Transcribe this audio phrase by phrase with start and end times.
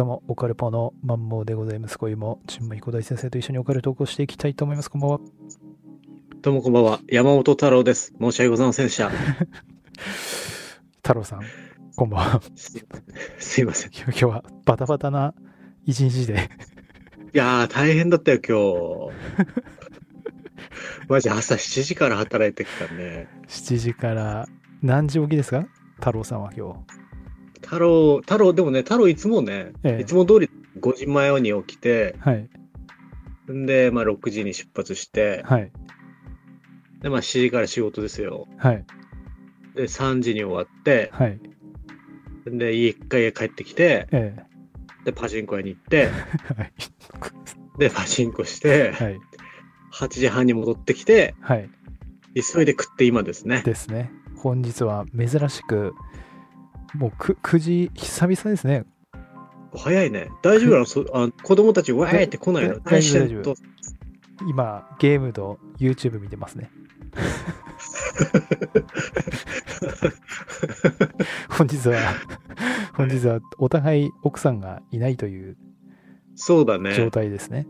[0.00, 1.98] どうも、オカルポのマンモーでございます。
[1.98, 4.90] 今宵も、陳馬彦大先生と一緒にオカルトークをしていきたいと思います。
[4.90, 5.20] こんばんは。
[6.40, 7.00] どうもこんばんは。
[7.06, 8.14] 山本太郎です。
[8.18, 9.10] 申し訳ございませんでした。
[11.02, 11.42] 太郎さん、
[11.96, 12.40] こんばんは。
[12.56, 12.82] す
[13.38, 13.90] すいません。
[13.90, 15.34] い今日はバタバタな
[15.84, 16.48] 一日で、
[17.34, 21.08] やー、大変だったよ、今日。
[21.08, 23.28] マジ朝7時から働いてきたね。
[23.48, 24.48] 7時から
[24.80, 25.66] 何時起きですか？
[25.96, 27.09] 太郎さんは今日。
[27.70, 30.50] 太郎、太郎、でもね、太郎いつもね、ええいつも通り
[30.80, 32.50] 5時前に起きて、はい。
[33.52, 35.70] んで、まあ6時に出発して、はい。
[37.00, 38.48] で、まあ7時から仕事ですよ。
[38.56, 38.84] はい。
[39.76, 41.38] で、3時に終わって、はい。
[42.46, 44.36] で、家一回帰ってきて、え
[45.04, 46.10] で、パチンコ屋に行って、え
[46.60, 46.72] はい。
[47.78, 49.18] で、パチンコして、はい。
[49.92, 51.70] 8時半に戻ってきて、はい。
[52.34, 53.62] 急いで食って今ですね。
[53.64, 54.10] ですね。
[54.34, 55.94] 本日は珍しく、
[56.94, 58.84] もう 9, 9時、久々ですね。
[59.76, 60.28] 早いね。
[60.42, 60.86] 大丈夫なの？
[60.86, 62.80] そあ子供たち、わーいって来ないの？
[62.80, 63.54] 大丈夫
[64.48, 66.70] 今、ゲームと YouTube 見てますね。
[71.50, 71.96] 本日は、
[72.94, 75.56] 本日はお互い奥さんがいないという
[76.34, 76.94] そうだね。
[76.94, 77.66] 状態ですね。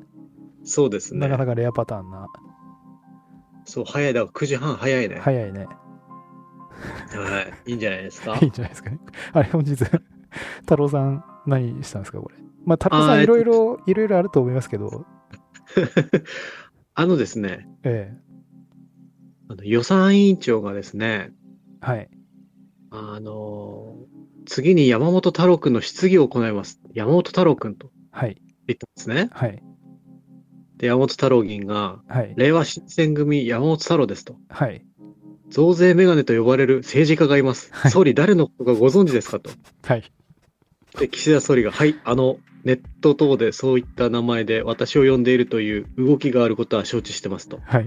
[0.65, 1.21] そうですね。
[1.21, 2.29] なかなかレアパターンな。
[3.65, 5.19] そう、早いだから9時半早いね。
[5.21, 5.67] 早いね。
[7.17, 7.71] はい。
[7.71, 8.37] いいんじゃないですか？
[8.41, 8.49] いい。
[8.49, 8.99] んじゃないですかね。
[9.33, 9.77] あれ、本日、
[10.61, 12.37] 太郎さん、何したんですか、これ？
[12.65, 15.07] まあ、太郎さん、いろいろ、いろいろあると思いますけど、
[16.95, 18.13] あのですね、え
[19.49, 21.33] あの予算委員長がですね、
[21.83, 22.11] えはい。
[22.91, 24.11] あのー
[24.47, 26.81] 次に山本太郎くんの質疑を行います。
[26.93, 28.41] 山本太郎くんとはい。
[28.67, 29.29] 言ったんですね。
[29.33, 29.63] はい。
[30.79, 32.35] で、山本太郎議員が、はい。
[32.37, 34.37] 令和新選組山本太郎ですと。
[34.49, 34.85] はい。
[35.51, 37.71] 増税メガネと呼ばれる政治家がいます。
[37.73, 39.51] はい総理誰のことかご存知ですかと。
[39.83, 40.11] はい。
[40.99, 47.61] で、岸田総理が、はい、あの、ネット等でそういった名前で私を呼んでいるという動きがあることは承知してますと。
[47.65, 47.87] はい。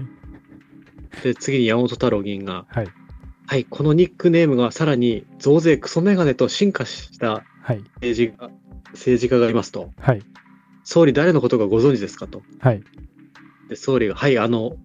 [1.22, 2.88] で、次に山本太郎議員が、はい。
[3.46, 7.78] はい、このニックネームがさらに増税クソメガネと進化したはい。
[7.96, 8.50] 政治家
[8.92, 9.90] 政治家がいますと。
[9.98, 10.22] はい。
[10.84, 12.42] 総理誰のことかご存知ですかと。
[12.60, 12.82] はい。
[13.68, 14.76] で、総理が、はい、あの、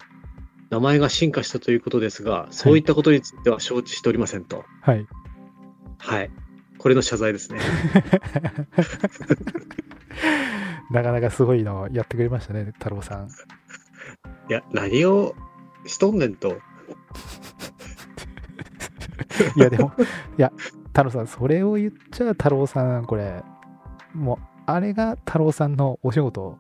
[0.70, 4.66] 名前が進化したということですが、そういったことについては承知しておりませんと。
[4.82, 5.08] はい。
[5.98, 6.32] はい。
[6.78, 7.60] これの謝罪ですね。
[10.92, 13.30] なかなかすごいのをやってくれましたね、太郎さん。
[14.50, 15.36] いや、何を
[15.86, 16.58] しとんねんと。
[19.56, 19.92] いや、でも、
[20.38, 20.52] いや、
[20.88, 23.44] 太郎さん、それを言っちゃ太郎さん、これ、
[24.14, 26.58] もう、あれが太郎さんのお仕事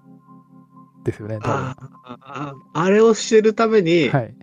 [1.12, 4.36] ですよね、ああ、あれをしてるために、はい。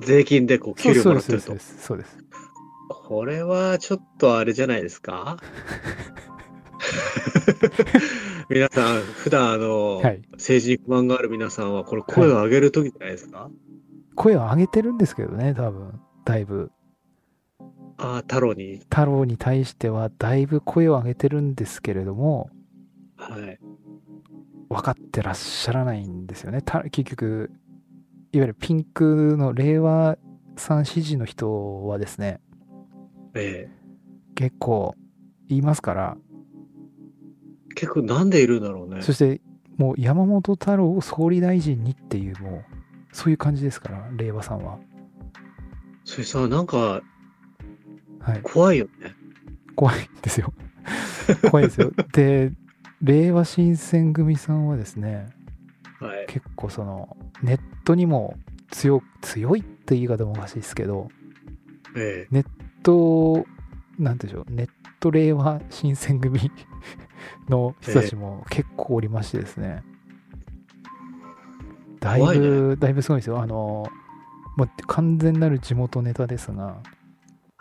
[0.00, 1.60] 税金でこう給料もらってるとそうで。
[1.60, 2.18] す、そうです。
[2.88, 5.36] これはちょっとあれじゃないですか？
[8.48, 13.50] 皆さん、普段あの、はい政治に不満がある皆さんは、これ声を上げるときじゃないですか、
[14.16, 16.70] 声を上げてるんですけどね、多分、だいぶ。
[17.98, 18.78] ああ、太郎に。
[18.90, 22.50] 太郎に対しては、だいぶ声を上げてるんですけれども、
[23.16, 23.58] はい。
[24.72, 26.62] 分かってらっしゃらないんですよね。
[26.62, 27.50] た結局、
[28.32, 30.16] いわゆるピンクの令和
[30.56, 32.40] さん支持の人はですね、
[33.34, 33.68] え
[34.34, 34.94] 結構
[35.48, 36.16] 言いますから、
[37.70, 39.02] え結構なんでいるんだろうね。
[39.02, 39.40] そして
[39.76, 42.64] もう山本太郎を総理大臣にっていう、もう、
[43.12, 44.78] そういう感じですから、令和さんは。
[46.04, 47.02] それさ、なんか
[48.20, 48.40] はい。
[48.42, 49.14] 怖いよね。
[49.74, 50.52] 怖いんですよ。
[51.50, 51.92] 怖いですよ。
[52.12, 52.52] で、
[53.02, 55.26] 令和新選組さんはですね、
[56.00, 56.26] はい。
[56.26, 58.36] 結構その、ネットにも
[58.70, 61.08] 強、強いって言い方もおかしいですけど、
[61.96, 62.46] えネッ
[62.82, 63.44] ト、
[63.98, 64.68] なんでしょう、ネッ
[65.00, 66.50] ト令和新選組
[67.48, 69.82] の人たちも結構おりましてですね、
[72.00, 73.40] だい怖いぶ、だいぶすごいですよ。
[73.40, 73.86] あの、
[74.56, 76.78] もう完全なる地元ネタですが、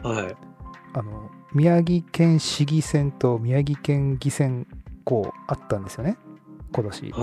[0.04, 0.36] えはい。
[0.94, 4.68] あの、宮城県市議選と宮城県議選、
[5.06, 6.18] こう、あったんですよね、
[6.74, 7.12] 今年。
[7.12, 7.22] はい。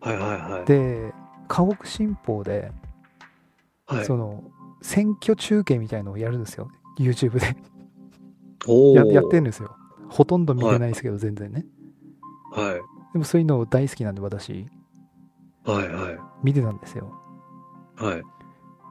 [0.00, 0.64] はいはいはい。
[0.66, 1.12] で、
[1.48, 2.70] 河北新報で、
[3.86, 4.44] はい、その、
[4.82, 7.56] 選挙中継みたいのをやるんですよ、YouTube で。
[8.66, 9.50] おややってるんる。
[9.50, 9.74] ですよ。
[10.08, 11.66] ほとんど見てないですけど、全然ね。
[12.52, 12.74] はい。
[13.12, 14.66] でもそういうの大好きなんで、私、
[15.64, 16.18] はいはい。
[16.42, 17.12] 見てたんですよ。
[17.96, 18.22] はい。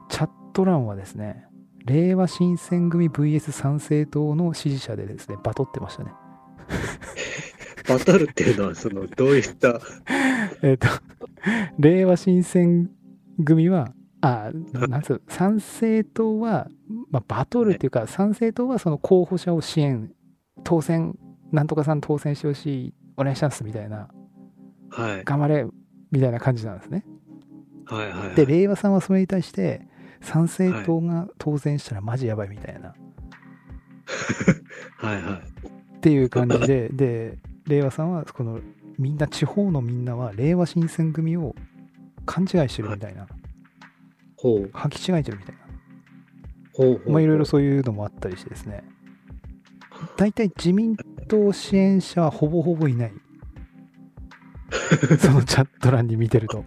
[0.08, 1.46] チャット欄はですね、
[1.84, 6.12] 令和新選組 VS 参政党の支持者でですね、バトってましたね。
[7.88, 9.80] バトルっていうのは、その、どういった、
[10.62, 10.88] えっ、と、
[11.78, 12.90] 令和新選
[13.44, 16.68] 組は、あ、なんつう、参政党は、
[17.10, 20.10] まあ、バトルっていうか、参政党はその候補者を支援、
[20.64, 21.16] 当選
[21.52, 24.08] なんとかさん当選してほしい、お願いしますみたいな、
[24.90, 25.24] はい。
[25.24, 25.66] 頑張れ
[26.10, 27.04] みたいな感じなんですね。
[27.86, 28.34] はいはいはい。
[28.34, 29.86] で、令和さんはそれに対して、
[30.20, 32.94] 参政党が当選したらマジやばいみたいな、
[34.98, 35.96] はいはい。
[35.96, 37.38] っていう感じで、で、
[37.68, 38.60] 令和さんは、この、
[38.98, 41.54] みんな、地方のみんなは、令和新選組を
[42.26, 43.26] 勘違いしてるみたいな、
[44.36, 44.70] ほう。
[44.72, 45.60] 履き違えてるみたいな。
[46.74, 47.12] ほうほう。
[47.12, 48.84] まあ、いろいろそういうのもあったりしてですね。
[50.16, 50.96] 大体自民
[51.28, 53.12] 党支援者はほぼほぼいない。
[55.18, 56.64] そのチャット欄に見てると。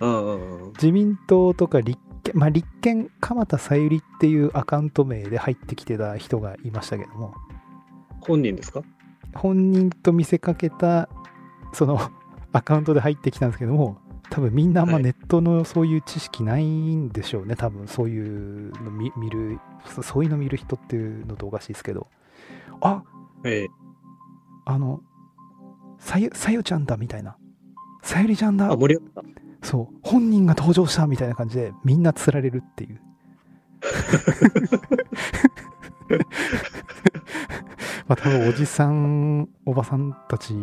[0.80, 7.34] 自民党とか立憲、まあ立憲、鎌田さゆりっていうアカウント名で入ってきてた人がいましたけども、
[8.20, 8.82] 本人ですか？
[9.34, 11.08] 本人と見せかけた、
[11.72, 11.98] その
[12.52, 13.98] アカウントで入ってきたんですけども、
[14.30, 22.06] 多分みんなあんまはいネットのそういう知識ないんでしょうね、多分そういうの見見る、そそういうの見る人っていうのとおかしいですけど、
[22.80, 23.02] あ
[23.44, 23.68] ええ。
[24.64, 25.00] あの、
[25.98, 27.36] さゆ、さゆちゃんだみたいな。
[28.02, 29.24] さゆりちゃんだあ、盛り上がっ
[29.62, 33.00] そう、本人が登場したみたいな感じで、みんな釣られるっていう。
[38.08, 40.54] まあ多分おじさん、おばさんたち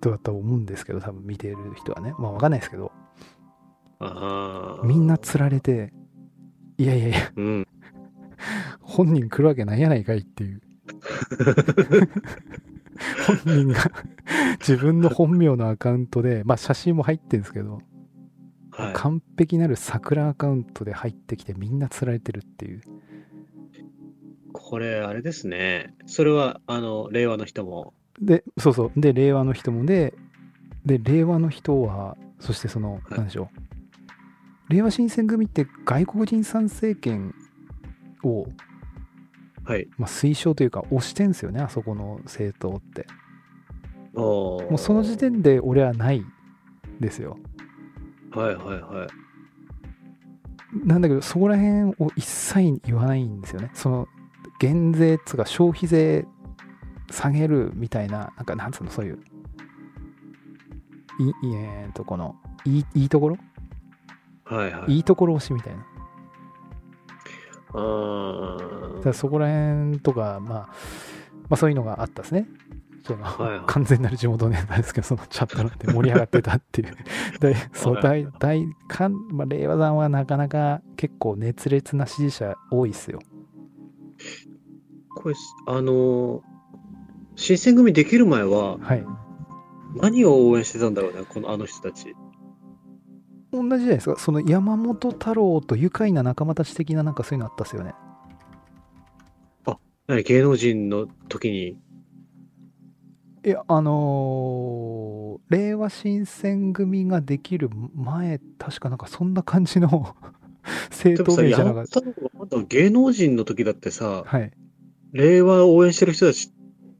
[0.00, 2.14] とだと思うんですけど、多分見てる人はね。
[2.18, 2.92] まあわかんないですけど。
[4.84, 5.92] みんな釣られて、
[6.76, 7.66] いやいやいや、うん。
[8.82, 10.60] 本人来るわけないやないかいっていう。
[13.26, 13.78] 本人が
[14.58, 17.80] 自分の本名のアカウントで、まあ写真も入ってるんですけど、
[18.70, 18.92] はい。
[18.92, 22.82] 完璧なる桜アカウントで入ってきてみんな釣られてるっていう。
[24.74, 25.94] これ、あれですね。
[26.04, 27.94] それは、あの、令和の人も。
[28.20, 29.00] で、そうそう。
[29.00, 30.14] で、令和の人もで、
[30.84, 33.50] で、令和の人は、そしてその、いなんでしょ
[34.68, 34.72] う。
[34.72, 37.36] 令和新選組って外国人参政権
[38.24, 38.48] を、
[39.62, 39.86] はい。
[39.96, 43.06] まあ、推奨というか推してんすよね、あそこの政党って。
[44.12, 46.24] おもうその時点で俺はない
[46.98, 47.38] ですよ。
[48.32, 49.08] はいはいはい。
[50.84, 53.70] なんだけど、そこら辺を一切言わないんですよね。
[53.72, 54.08] その、
[54.60, 56.26] 減税っつうか消費税
[57.10, 59.18] 下げるみたいな、なんか、なんつうの、そういう、
[61.18, 63.36] いいえーっと、この、いいいいところ？
[64.44, 64.92] はいはい。
[64.96, 65.86] いいところ推しみたいな。
[67.76, 70.66] あーだからそこら辺とか、まあ、ま
[71.50, 72.46] あそういうのがあったですね。
[73.06, 76.96] その、はいはい完全なる地元ネタですけど、そのチャットなんて盛り上がってたっていう。
[77.40, 83.20] でそう、大、大、かん、まあ、令和さんはなかなか結構熱烈な支持者多いっすよ。
[85.14, 85.34] これ、
[85.66, 86.42] あの、
[87.36, 89.04] 新選組できる前は、はい。
[89.96, 92.14] 何を応援してたんだろうね、このあの人たち。
[93.52, 94.18] 同じじゃないですか。
[94.18, 97.94] その山本太郎と愉快な仲間たち的ななんかそういうのあったっすよね。
[100.06, 101.78] 何芸能人の時に。
[103.44, 110.16] いや、あのー令和新選組ができる前、確かなんかそんな感じの
[110.90, 114.38] で政党もさ、山名じゃなかっ本太郎がまだ芸能人の時だってさ、た。
[114.38, 114.52] はい。
[115.12, 116.50] 令和を応援してる人たち、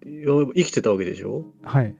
[0.04, 1.44] 生きてたわけでしょ？
[1.62, 1.96] はい。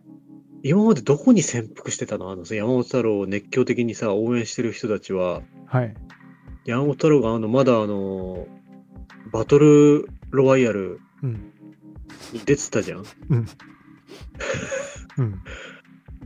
[0.62, 2.31] 今までどこに潜伏してたの？
[2.31, 5.94] あのさ、山本太郎を熱狂的にさ、応援してる人たちは、はい。
[6.64, 8.46] 山本太郎があの、まだあの、
[9.32, 11.50] バトルロワイヤルうん。
[12.32, 13.05] に出てたじゃん？
[13.31, 13.46] うん。
[15.19, 15.34] うん。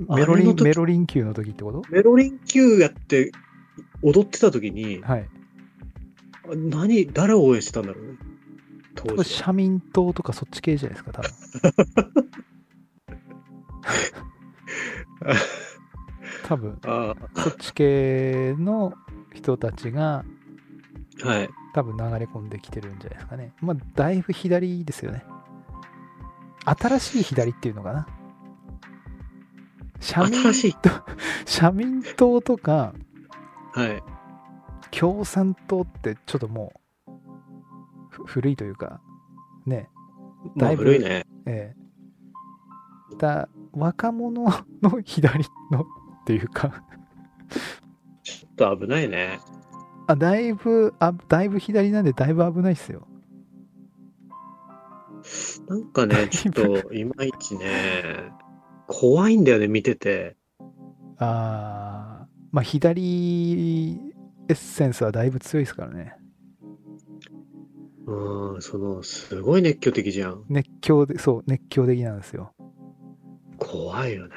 [0.09, 1.83] あメロリン、メロリン級の時ってこと？
[1.91, 3.33] メロリン級やって
[4.03, 5.29] 踊ってた時に、はい。
[6.45, 8.19] あ何、誰を応援してたんだろうね？
[8.95, 9.25] 当時。
[9.25, 11.31] 社民党とかそっち系じゃないですか、多分。
[16.49, 18.95] 多分、あそっち系の
[19.35, 20.25] 人たちが
[21.25, 21.49] あ、はい。
[21.75, 23.53] 多分流れ込んできてるんじゃないですかね。
[23.61, 25.25] まあ、だいぶ左ですよね。
[26.65, 28.07] 新しい左っていうのかな。
[30.01, 30.77] 社民新しい。
[31.47, 32.95] 社民党とか
[33.73, 34.03] はい。
[34.91, 36.73] 共産党ってちょっとも
[37.07, 37.13] う
[38.11, 39.01] ふ古いというか、
[39.67, 39.89] ね、
[40.55, 41.27] まあだいぶ古いね。
[41.47, 44.45] ええだ若者
[44.83, 45.85] の左のっ
[46.25, 46.83] ていうか、
[48.23, 49.41] ちょっと危ないね。
[50.07, 53.07] あだいぶあ、だいぶ左なんでだいぶ危ないっすよ。
[55.69, 58.33] なんかね、ちょっと、いまいちね、
[58.87, 60.37] 怖いんだよね、見てて。
[61.19, 62.18] あー
[62.51, 63.95] まあ左
[64.49, 66.15] エッセンスはだいぶ強いですからね。
[68.07, 70.45] うん、その、すごい熱狂的じゃん。
[70.49, 72.55] 熱狂で、そう、熱狂的なんですよ。
[73.59, 74.35] 怖いよね。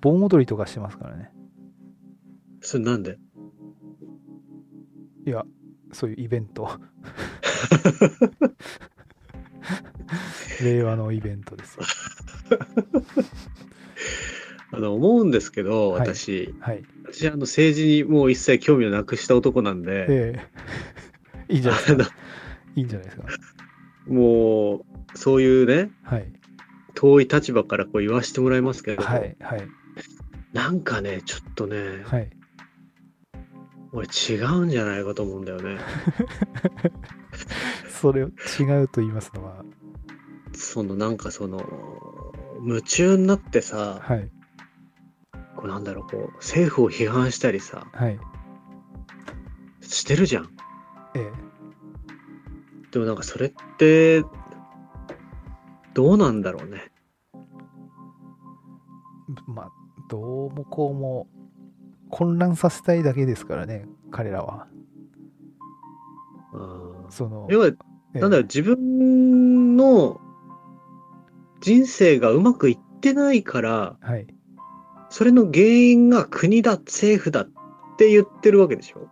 [0.00, 1.30] 盆踊りとかしてますからね。
[2.60, 3.18] それなんで？
[5.24, 5.44] いや、
[5.92, 6.68] そういうイベント。
[10.60, 11.84] 令和のイベントですよ。
[14.72, 16.82] あの、思うんですけど、はい私、はい。
[17.12, 20.42] 私、あの、政治にもう一切興味をなくした男なんで、え
[21.48, 22.16] えいいんじゃないですか。
[22.74, 23.24] いいんじゃないですか。
[24.06, 24.82] もう、
[25.14, 26.32] そういうね、はい。
[26.94, 29.36] 遠い立場からこう言わせてもらいますけど、はい。
[29.40, 29.68] はい。
[30.52, 32.30] なんかね、ちょっとね、はい。
[33.92, 35.78] 俺違うんじゃないかと思うんだよね。
[38.00, 39.64] それを違うと言いますのは、
[40.54, 42.32] そのなんかその、
[42.64, 44.30] 夢中になってさ、はい。
[45.62, 48.18] こうなんだろう、こう、政府を批判したりさ、はい。
[49.80, 50.50] してるじゃん。
[51.14, 51.32] ええ
[52.90, 54.24] でもなんかそれって、
[55.94, 56.90] どうなんだろうね。
[59.46, 59.72] まあ、
[60.08, 61.28] どうもこうも
[62.10, 64.66] 混乱させたいだけですからね、彼らは。
[66.54, 67.74] うんその、要は、え
[68.14, 70.20] えなんだろう、自分の
[71.60, 74.26] 人生がうまくいってないから、はい。
[75.12, 77.48] それの原因が国だ、政府だっ
[77.98, 79.08] て言ってるわけでしょ？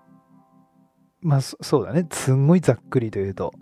[1.20, 2.08] まあ、そそうだね。
[2.10, 3.52] すんごいざっくりと言うと。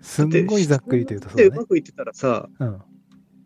[0.00, 1.66] すんごいざっくりと言うとそうだねでうま。
[1.66, 2.78] くいってたらさ、うん。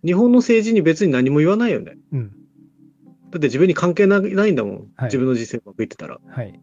[0.04, 1.98] 日本の政治に別に何も言わないよね。
[2.12, 2.28] うん。
[2.28, 4.74] だって自分に関係なないんだもん。
[4.94, 6.20] はい自分の人生うまくいってたら。
[6.24, 6.60] はい。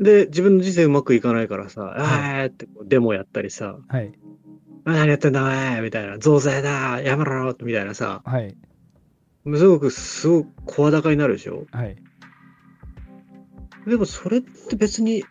[0.00, 4.12] で、自分の人生うまくいかないからさ、はあーってデモやったりさ、はい。
[4.84, 8.56] あ何やってんだお前みたいな、増税だやめろみたいなさ、はい。
[9.44, 11.66] すごく、すごく声高になるでしょ？
[11.72, 11.96] はい。
[13.86, 15.24] でもそれって別に、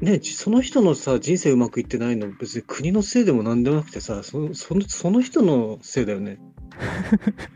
[0.00, 6.38] ね、じその人のさ、人生うまくいってないの、別に国のせいでもなんでもなくてさ、そそのその人のせいだよね。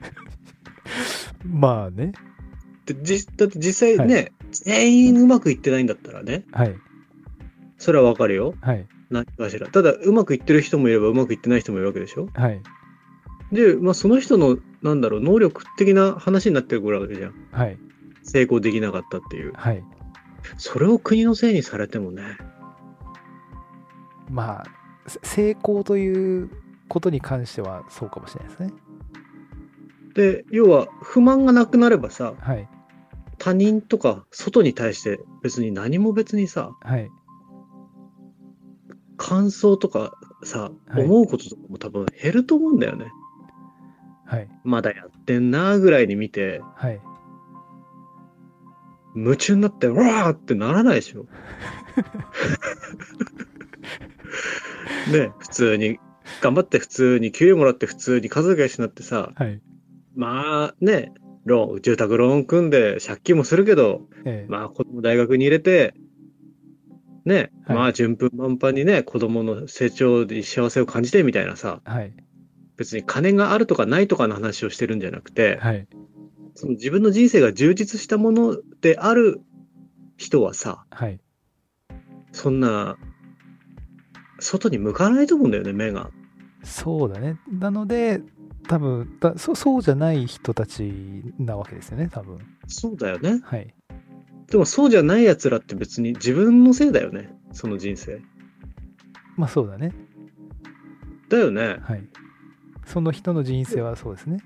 [1.46, 2.12] まあね。
[2.86, 6.74] でじだって実際ね、全員うまくいってないんだったらね、はい。
[7.78, 8.54] それはわかるよ。
[8.60, 8.86] はい。
[9.10, 9.68] 何かしら。
[9.68, 12.28] ただ、うまくいってる人もいれば、うまくいってない人もいるわけでしょ？
[12.34, 12.60] はい。
[13.52, 17.34] で、まあ、その人の、なんだろう、能力的な話になってくるわけじゃん。
[17.50, 17.78] はい。
[18.22, 19.52] 成功できなかったっていう。
[19.54, 19.82] はい。
[20.58, 22.22] それを国のせいにされてもね。
[24.30, 24.64] まあ、
[25.06, 26.50] せ成功という
[26.88, 28.72] ことに関してはそうかもしれないですね。
[30.14, 32.68] で、要は、不満がなくなればさ、はい。
[33.38, 37.10] 他人とか外に対して別に何も別にさ、はい。
[39.16, 40.12] 感想とか
[40.44, 43.06] さ、はい思うこととかも多分減ると思うんだよね。
[44.26, 44.48] はい。
[44.64, 47.00] まだやってんなーぐらいに見て、はい。
[49.14, 51.26] 夢中になって、うわーってならないでしょ。
[55.10, 55.98] ね、普通に、
[56.42, 59.62] 頑張って普通に、給料もらって普通に家族が一緒になってさ、はい。
[60.14, 61.12] まあね、
[61.44, 65.94] ローン、住宅ローン組んで借金もするけど、ええまあ子供大学に入れて、
[67.24, 72.12] ね、はいまあ順風満帆にね、子供の成長で幸せを感じてみたいなさ、はい。
[72.76, 75.88] 別に金があるとかないとかの話をしてるんじゃなくて、はい。
[76.54, 79.40] その自分の人生が充実したものである
[80.16, 81.20] 人はさ、はい。
[82.32, 82.96] そんな、
[84.38, 86.10] 外に向かないと思うんだよね、目が。
[86.62, 87.38] そうだね。
[87.50, 88.20] なので、
[88.68, 90.92] 多分だそそうじゃない人たち
[91.38, 92.38] なわけですよね、多分。
[92.66, 93.40] そうだよね。
[93.44, 93.74] はい。
[94.50, 98.20] でもそうじゃない奴らって別に自分のせいだよね、その人生。
[99.36, 99.92] まあそうだね。
[101.28, 101.78] だよね。
[101.82, 102.08] はい。
[102.86, 104.38] その人の人生はそうですね。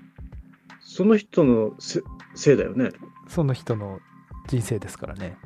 [0.81, 2.01] その人のせ
[2.35, 2.89] せいだよね。
[3.29, 3.99] その人の
[4.47, 5.37] 人生ですからね。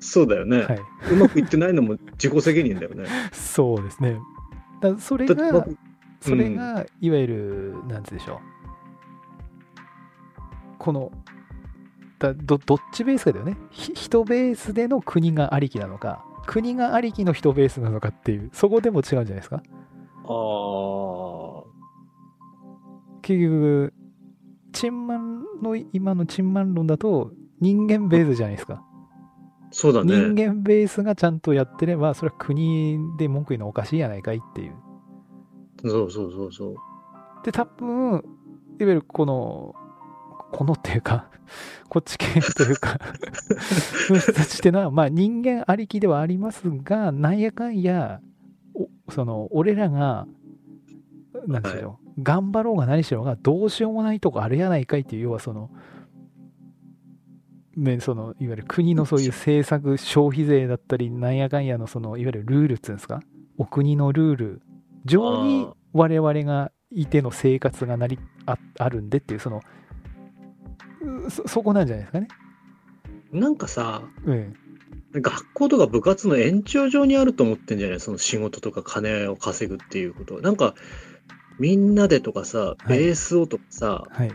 [0.00, 0.62] そうだよね。
[0.62, 0.80] はい。
[1.12, 3.06] うまくいってないのも自己責任だよね。
[3.32, 4.18] そうですね。
[4.80, 5.78] だそれがだって僕、
[6.20, 8.38] それが、いわゆる、なんてでしょう。
[10.78, 11.12] この、
[12.18, 13.56] だどどっちベースかだよね。
[13.70, 19.56] ひ人ベースでの国がありきなのか、国がありきの人ベースなのかっていう、そこでも違うんじゃないですか。
[19.56, 19.60] あ
[20.24, 21.57] あ。
[23.28, 23.92] 結局、
[24.72, 27.30] チンマンの今のチンマン論だと、
[27.60, 28.82] 人間ベースじゃないですか。
[29.70, 30.46] そうだ人ね。
[30.46, 34.76] 間ベースがちゃんとやってれば、それは国で文句言うのおかしいやないかいっていう。
[35.82, 36.74] そうそうそうそう。
[37.44, 38.22] で、多分、いわ
[38.78, 39.74] ゆるこの、
[40.50, 41.28] このっていうか、
[41.90, 42.98] こっち系というか、
[44.08, 48.22] の人たちっていうのは、まあ人間ありきではありますが、なんやかんや、
[48.72, 50.26] おその、俺らが、
[51.46, 55.70] なんでしょう、頑張ろうが何しようが、どうしようもないとこあるやないかいっていう、要はその、
[57.76, 63.20] ね、その、いわゆる国のそういう政策、消費税だったり、なんやかんやの、その、いわゆるルールっていうんですか、
[63.56, 64.62] お国のルール
[65.04, 69.60] 上に我々がいての生活がなりああるんでっていう、その、
[71.26, 72.28] うそそこなんじゃないですかね。
[73.30, 74.54] なんかさ、うん。
[75.12, 78.00] 学校とか部活の延長上にあると思ってんじゃない？
[78.00, 80.40] その仕事とか金を稼ぐっていうことは。
[80.40, 80.74] なんか、
[81.58, 84.32] みんなでとかさ、はいベースをとかさ、はい。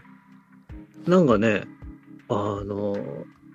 [1.07, 1.63] なんかね、
[2.29, 2.95] あの、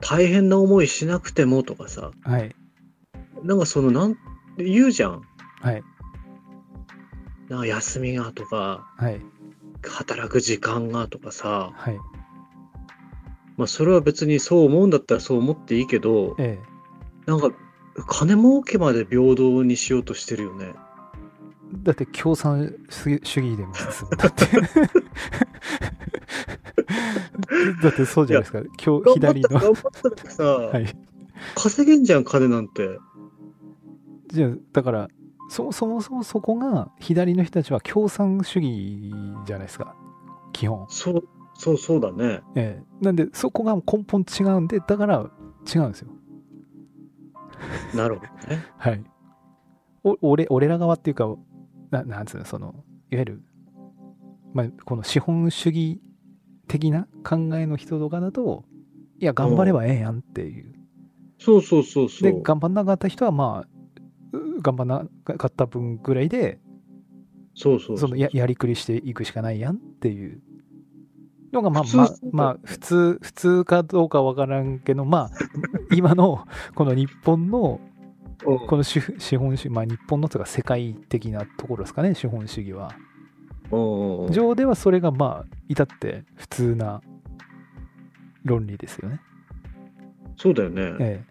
[0.01, 2.55] 大変な思いしなくてもとかさ、はい。
[3.43, 5.23] なんかその、なんて言うじゃん。
[5.61, 5.83] はい。
[7.49, 9.21] なんか休みがとか、はい。
[9.87, 11.99] 働く時間がとかさ、はい。
[13.57, 16.59] まあそれは別にそう思うんだったらそう思っていいけど、え
[17.27, 17.51] なんか、
[18.07, 20.73] 金儲けまで平等にしようとしてるよね。
[21.73, 21.77] え。
[21.83, 24.17] だって共産主義でも進む。
[24.17, 24.47] だって。
[27.83, 28.61] だってそうじゃないですか。
[28.85, 29.49] 今日左の。
[29.49, 30.87] 頑張ったったらさ、はい。
[31.55, 32.99] 稼げんじゃん、金なんて。
[34.29, 35.09] じゃあ、だから、
[35.49, 39.13] そそもそもそこが、左の人たちは共産主義
[39.47, 39.95] じゃないですか。
[40.53, 40.87] 基本。
[40.89, 41.23] そう、
[41.55, 42.41] そう、そうだね。
[42.55, 43.05] ええ。
[43.05, 45.31] なんで、そこが根本違うんで、だから
[45.73, 46.11] 違うんですよ。
[47.95, 48.65] なるほどね。
[48.77, 49.03] はい。
[50.05, 51.35] お俺俺ら側っていうか、
[51.91, 53.43] ななんつうの、その、いわゆる、
[54.53, 56.01] まあ、この資本主義
[56.67, 58.65] 的な考えの人とかだと、
[59.21, 60.75] いや、頑張ればええやんっていう。
[61.39, 62.43] そうそうそうそで、う。
[62.43, 66.61] 頑張んなかった人は、まあ、う頑張んなかった分ぐらいで、
[67.55, 70.41] そうそうそのややりくりしていくしかないやんっていう
[71.53, 77.81] のが、まあまあまあ、普通、普通かどうかわからんけど、まあ、今のこの日本の
[78.47, 82.95] うんこの資資本主義、まあ、日本のとか世界的なところですかね、資本主義は。
[84.31, 87.03] 上ではそれがまあ、至って普通な
[88.45, 89.21] 論理ですよね。
[90.37, 90.97] そうだよね。
[91.01, 91.25] え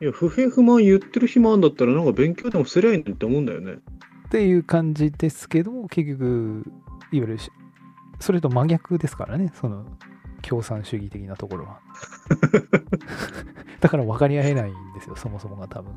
[0.00, 3.72] いや、不平不満言ってる暇あんだったら、なんか勉強でもすりゃいいのにって思うんだよね。
[3.72, 6.64] えっていう感じですけど、結局、
[7.12, 7.50] いわゆるし、
[8.18, 9.84] それと真逆ですからね、その
[10.40, 11.80] 共産主義的なところは。
[13.80, 15.94] だから分かり合えないんですよ、そもそもが多分。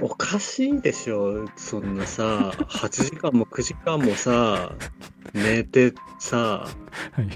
[0.00, 1.46] おかしいでしょ。
[1.56, 4.72] そんなさ、8時間も9時間もさ、
[5.32, 6.66] 寝てさ、
[7.12, 7.28] はい。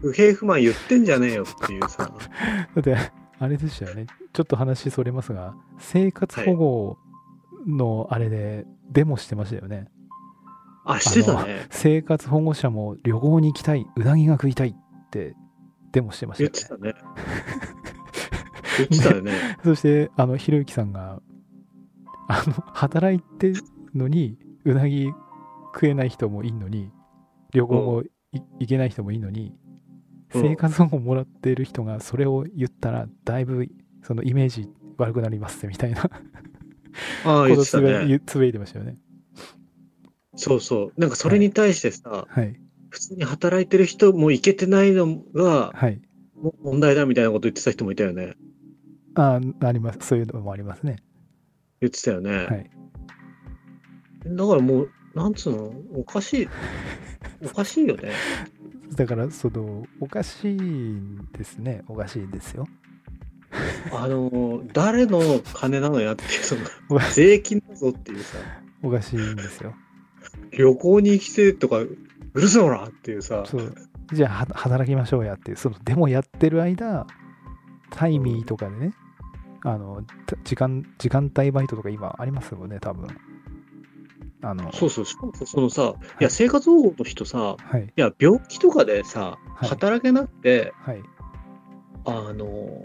[0.00, 2.10] 不平不満言ってんじゃねえよっていうさ。
[2.74, 2.96] だって、
[3.38, 4.06] あれでしたよね。
[4.32, 6.98] ちょっと話それますが、生活保護
[7.66, 9.88] のあれでデモしてましたよね。
[10.86, 11.66] あ、してたね。
[11.70, 14.74] 生活保護者も旅行に行きたい、うなぎが食いたいっ
[15.10, 15.34] て
[15.92, 16.94] デモしてましたよね
[18.78, 19.08] 言って。
[19.08, 19.22] たね。
[19.22, 19.56] ね。
[19.64, 21.20] そして、あの、ひろゆきさんが、
[22.28, 23.62] あの、働いてる
[23.94, 25.12] のに、うなぎ
[25.74, 26.90] 食えない人もいんのに、
[27.52, 29.68] 旅行もい行けない人もいんのに、うん
[30.30, 33.66] 生活保護もらってる人がそれを言ったら、だいぶ、
[34.02, 34.68] そのイメージ
[34.98, 36.10] 悪くなりますみたいな
[37.24, 38.10] ああ、言ってたね。
[38.10, 38.96] やつぶやいてましたよね。
[40.36, 41.00] そうそう。
[41.00, 42.60] なんかそれに対してさ、はい。
[42.90, 46.00] 普通に働いてる人も行けてないのがはい。
[46.34, 48.34] も問題だみたいなこと言ってた人もいたよね。
[49.14, 49.98] ああ、あります。
[50.02, 50.96] そういうのもありますね。
[51.80, 52.30] 言ってたよね。
[52.30, 52.70] はい。
[54.26, 56.48] だからもう、なんつうの、おかしい、
[57.44, 58.12] おかしいよね。
[58.94, 61.82] だから、その、おかしいんですね。
[61.88, 62.66] おかしいんですよ。
[63.92, 66.62] あの、誰の金なのやっていう、 その
[67.14, 68.38] 税金だぞっていうさ、
[68.82, 69.74] おかしいんですよ。
[70.52, 71.80] 旅行に来てとか、
[72.38, 73.74] うるせえおらっていうさ、そう。
[74.12, 77.04] じゃあ、は働きましょうやっていう、その、でもやってる間、
[77.90, 78.92] タイミーとかでね、
[79.64, 83.08] あの、た時間、時間帯バイトとか今ありますよね、多分。
[84.42, 91.02] あの、そうそう、しかもさそのさ、いや、生活保護の人さ、はい、いや、病気とかでさ、はい働けなくて、はい、
[92.04, 92.84] あの、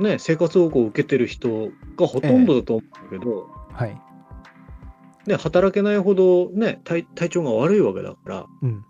[0.00, 3.96] ね、生活保護を受けてる人がほとんどだと思うんだけど、はい。
[5.26, 8.84] ね、働けないほどね、体体調が悪いわけだから、うん。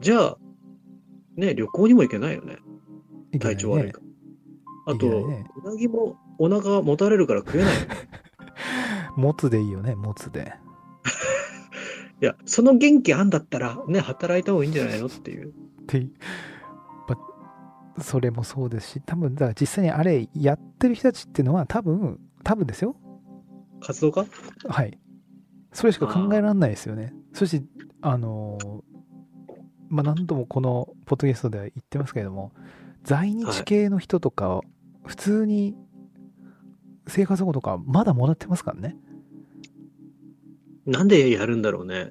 [0.00, 0.38] じゃあ、
[1.36, 2.58] ね、旅行にも行けないよね、
[3.40, 4.00] 体調悪いか
[4.86, 4.94] ら。
[4.94, 7.86] あと、ねうなぎもお腹持たれるから食えないよね。
[9.16, 10.54] 持つでいいよね、持つで。
[12.20, 15.48] いや、その元気あんだったら、ね、働いた方がいいんじゃないのっていう。
[15.48, 15.52] っ
[15.86, 16.06] て
[18.00, 22.96] それもそうですし、多分、だから実際にあれやってる人たちっていうのは、多分、多分ですよ。
[23.80, 24.26] 活動家？
[24.68, 24.98] はい。
[25.72, 27.12] それしか考えられないですよね。
[27.32, 27.66] そして、
[28.00, 28.94] あのー
[29.88, 32.52] まあ、何度もこのポッドキャストでは言ってますけれども、
[33.02, 34.60] 在日系の人とか、
[35.04, 35.76] 普通に
[37.06, 38.96] 生活保護とかまだもらってますからね。
[40.86, 42.10] なんでやるんだろうね。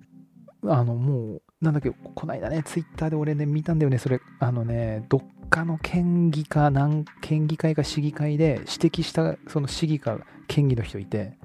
[0.64, 11.38] あの、もう、なんだっけ、こないだね、ツイッターで俺ね、見たんだよね、それ、あのね、どっかの県議か、なん県議会か市議会で指摘した、その市議か県議の人いて、はい。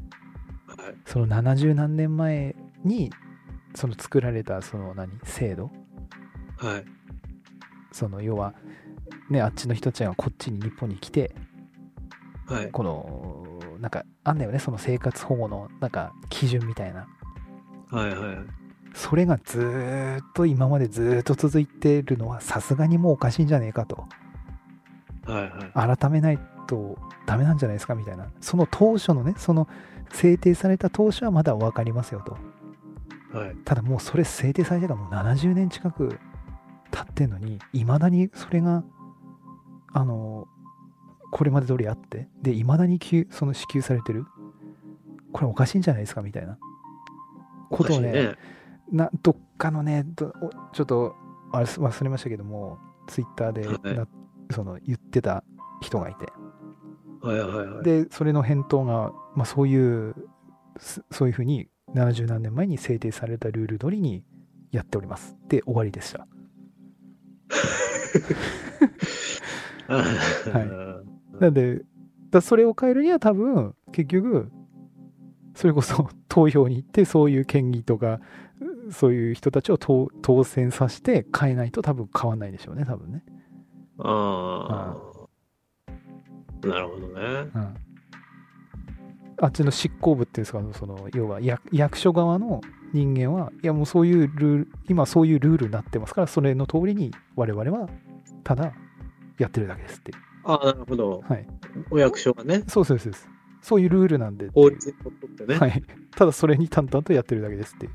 [1.09, 3.11] その70何年前に、
[3.75, 5.71] その作られた、その何、制度？
[6.59, 6.85] はい。
[7.93, 8.53] その要は、
[9.31, 11.35] ね、あっちの人たちがこっちに日本に来て、
[12.47, 12.71] はい。
[12.71, 17.09] この、なんか、あんだよね、その生活保護の、なんか、基準みたいな。
[17.91, 18.37] はいはい。
[18.93, 24.09] それがずーっと今までずーっと続いてるのはさすがにもうおかしいんじゃねえかと
[25.25, 25.41] は
[25.75, 25.97] いはい。
[25.97, 29.69] 改めないとダメなんじゃないですかみたいなその当初のねその
[30.13, 32.37] 制定された当初はまだ分かりますよと。
[33.37, 33.57] はい。
[33.65, 36.19] ただもうそれ制定されてからもう70年近く
[36.91, 38.83] 経ってんのにいまだにそれが
[39.93, 40.47] あの
[41.31, 44.27] これまで通りあってでいまだに給その支給されてる。
[45.33, 46.59] これおかしいんじゃないですかみたいな。
[47.71, 48.35] ことをねね。
[48.91, 51.15] などっかのねちょっと
[51.53, 53.97] あれ忘れましたけどもツイッターではい。
[53.97, 54.09] な、
[54.51, 55.45] その言ってた
[55.83, 56.27] 人がいて
[57.23, 57.85] はいはいはい。
[57.85, 60.15] でそれの返答が、まあ、そういう
[60.79, 64.25] すそういうふうに70何年前に制定されたルール通りに
[64.71, 65.37] やっております。
[65.49, 66.27] で終わりでした。
[69.89, 71.05] は
[71.39, 71.41] い。
[71.41, 71.83] なんで
[72.31, 74.51] だそれを変えるには多分結局
[75.55, 78.21] それこそ 投票に行ってそういう権利とか
[78.91, 83.25] そういう人たちを当当選させて変えないと多分変わんないでしょうね多分ね。
[83.99, 85.18] ああ。
[86.67, 87.51] なるほどね。
[87.55, 87.77] うん。
[89.41, 92.61] あっちの執行部っていうんですかその要は役役所側の
[92.93, 97.89] 人間はいやもうそういうルール今そういうルールになってますからそれの通りに我々は
[98.43, 98.73] ただ
[99.39, 100.13] やってるだけですって。
[100.45, 101.23] ああ、なるほど。
[101.29, 101.47] はい。
[101.91, 103.13] お役所がね、そうそうそう。
[103.13, 103.29] です
[103.61, 105.59] そういうルールなんで法律にとってね。
[105.59, 105.83] はい、
[106.17, 107.89] ただそれに淡々とやってるだけですって。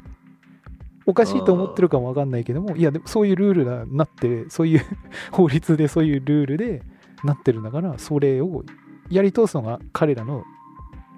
[1.06, 4.86] おかしいと思ってるかもわかんないけどもいやでもそういうルールがなってそういう
[5.32, 6.82] 法律でそういうルールで
[7.24, 8.64] なってるんだからそれを
[9.10, 10.44] やり通すのが彼らの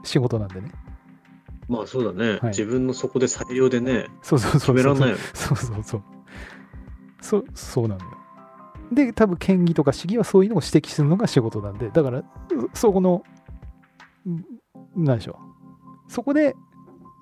[0.03, 0.71] 仕事なんでね。
[1.67, 2.33] まあそうだね。
[2.33, 2.41] はい。
[2.49, 4.75] 自分のそこで裁量でね、そうそうそうそう。
[4.75, 5.21] 決めらんないよね。
[5.33, 6.03] そうそうそう。
[7.21, 8.11] そうそうなのよ。
[8.91, 12.23] で多分県議とか市議はそういうのを指摘するのが仕事なんでだから
[12.75, 13.23] そこの
[14.29, 14.45] ん
[14.95, 15.39] 何でしょ
[16.07, 16.11] う。
[16.11, 16.55] そこで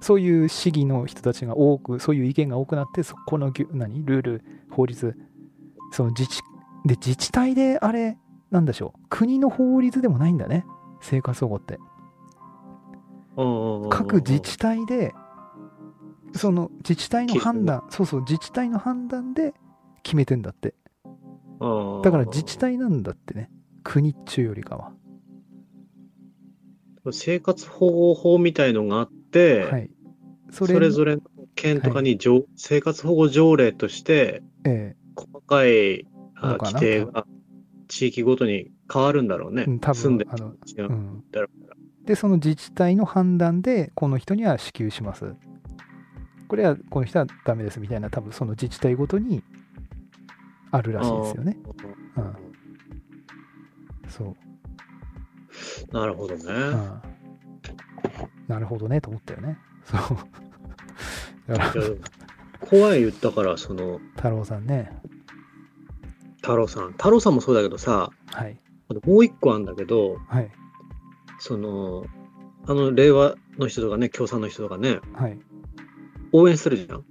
[0.02, 4.04] そういう市議の人たちが多くそういう意見が多くなってそこのぎゅ何？
[4.06, 5.16] ルール法律
[5.94, 6.42] その自治
[6.86, 8.18] で自治体であれ
[8.54, 9.00] なんでしょう。
[9.10, 10.64] 国の法律でもないんだね。
[11.02, 11.80] 生活保護って。
[13.36, 15.12] 各各自治体で
[16.36, 19.56] その自治体の判断そうそう自治体の判断で
[20.04, 20.76] 決めてんだって。
[22.04, 23.50] だから自治体なんだってね。
[23.84, 24.94] 国っちゅうよりかは。
[27.12, 29.90] 生活保護法みたいのがあって、はい。
[30.52, 31.24] そそれれぞれの
[31.56, 37.26] 県とかに条、生活保護条例としてえ細かい規定が
[37.88, 39.64] 地域ごとに変わるんだろうね。
[39.68, 40.30] えうん多住んでう
[40.78, 41.24] うん。
[42.06, 45.36] でその自治体の判断でこの人には支給します。
[46.48, 49.44] これはこの人はダメですみたいな多分その自治体ごとに
[50.72, 51.58] あるらしいですよね。
[52.18, 52.36] うん。
[54.10, 54.36] そ
[55.92, 55.94] う。
[55.94, 56.44] なるほどね。
[56.46, 57.02] うん。
[58.48, 59.58] なるほどねと思ったよね。
[59.86, 60.00] そう。
[61.48, 61.96] だからいや
[62.70, 64.92] 怖い言ったから、その、太郎さんね
[66.44, 66.92] 太郎さん。
[66.92, 68.58] 太郎さんもそうだけどさ、はい。
[69.06, 70.52] もう一個あるんだけど、はい。
[71.40, 72.06] その、
[72.68, 75.40] あの、令和の人とかね、共産の人とかね、はい。
[76.34, 77.06] 応援するじゃん。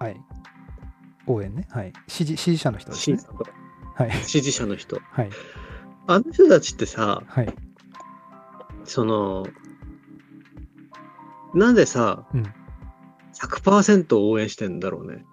[0.00, 0.20] はい。
[1.26, 1.68] 応援ね。
[1.70, 1.92] はい。
[2.08, 3.18] 支持支持者の人ですね。
[3.94, 4.10] はい。
[4.26, 4.98] 支持者の人。
[5.12, 5.30] はい。
[6.08, 7.54] あの人たちってさ、はい。
[8.84, 9.46] その、
[11.54, 12.42] なんでさ、うん。
[13.34, 15.24] 100%応援してんだろうね。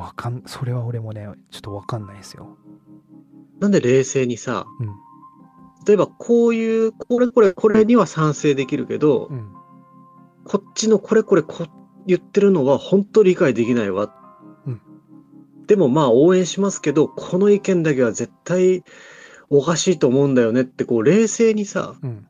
[0.00, 2.56] わかんそれは俺もねちょっとわかんないですよ。
[3.60, 4.88] なんで冷静にさ、うん。
[5.86, 9.52] 例えばこういう、これこれこれには賛成できるけど、うん。
[10.44, 11.66] こっちのこれこれこ
[12.06, 14.14] 言ってるのは本当理解できないわ。
[14.66, 14.80] うん。
[15.66, 18.82] でもまあ応援しますけど、この意見だけは絶対
[19.50, 22.26] おかしいと思うんだよねって、こう冷静にさ、うん。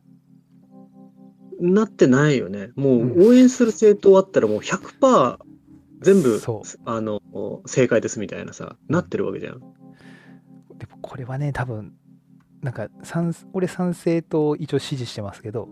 [1.61, 2.71] なってないよね。
[2.75, 3.13] もうん。
[3.13, 5.39] う応援する政党あったらもう100%
[6.01, 7.21] 全部そ、あの、
[7.67, 9.61] 正解ですみたいなさ、なってるわけじゃん。
[10.79, 11.93] でもこれはね多分
[12.63, 15.69] なんか賛俺賛成党一応支持してますけど。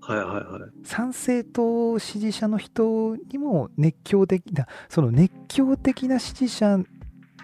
[0.00, 0.70] はいはいはい。
[0.84, 6.78] 賛成党支持者の人にも熱狂的なその熱狂的な支持者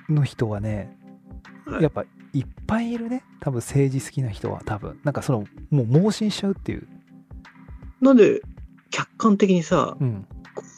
[0.09, 0.99] の人はね、
[1.67, 1.83] はい。
[1.83, 3.23] やっぱいっぱいいるね。
[3.41, 4.99] 多分政治好きな人は多分。
[5.05, 6.89] なんかそのもう盲信しちゃうっていう、
[8.01, 8.43] なんで、
[8.91, 10.27] 客観的にさ、うん。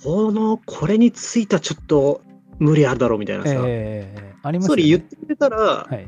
[0.03, 2.23] この、これについてはちょっと
[2.59, 4.77] 無理あるだろうみたいなさ、ええありますね。
[4.77, 6.07] れ言ってくれたら、はい。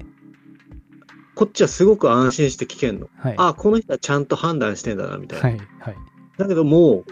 [1.35, 3.09] こっちはすごく安心して聞けんの。
[3.17, 3.35] はい。
[3.39, 5.49] あ、この人はちゃんと判断してんだな、みたいな。
[5.49, 5.97] はいはい。
[6.39, 7.05] だけどもう、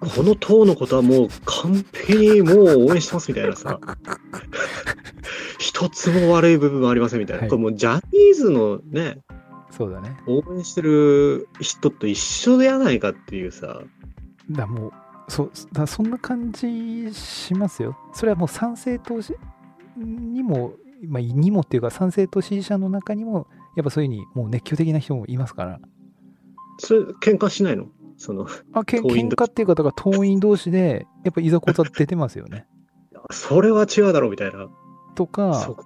[0.00, 3.80] この党のことはもう完璧にもう応援してますみたいなさ、
[5.58, 7.42] 一つも悪い部分はありませんみたいな。
[7.42, 7.50] はい。
[7.50, 9.20] これもうジャニーズのね、
[9.70, 10.16] そうだね。
[10.26, 13.82] 応援してる人と一緒でやないかっていうさ、
[14.50, 14.92] だもう
[15.28, 17.96] そうだそんな感じしますよ。
[18.12, 19.34] それはもう賛成党し
[19.96, 20.72] にも、
[21.06, 25.80] まあ、にもっていうか賛成党支持者の中にもやっぱそういうふうにもう熱狂的な人もいますから。
[26.78, 27.86] それ、喧嘩しないの？
[28.16, 32.66] その、あけ喧嘩っていうかだから党員同士でやっぱいざこざ出てますよね。
[33.30, 34.68] それは違うだろうみたいな。
[35.14, 35.84] とかそこ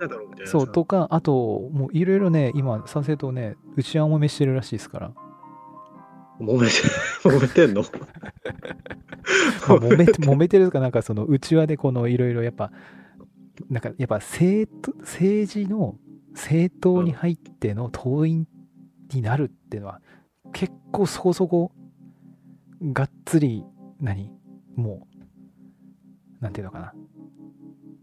[0.00, 0.52] はだろうみたいなさ。
[0.58, 1.32] そうとかあと
[1.72, 5.12] もういろいろね今賛成党ね内輪もめしてるらしいですから
[6.40, 6.74] 揉めて、
[7.28, 7.82] 揉めてんの？
[9.68, 12.72] まあ揉めて揉めてるとかなんかその内輪でこのいろいろやっぱ
[13.70, 15.96] なんかやっぱ政党政治の
[16.32, 18.46] 政党に入っての党員
[19.12, 20.00] になるっていうのは
[20.52, 21.72] 結構そこそこ
[22.82, 23.64] がっつり
[24.00, 24.30] 何？
[24.74, 25.06] も
[26.40, 26.92] うなんていうのかな。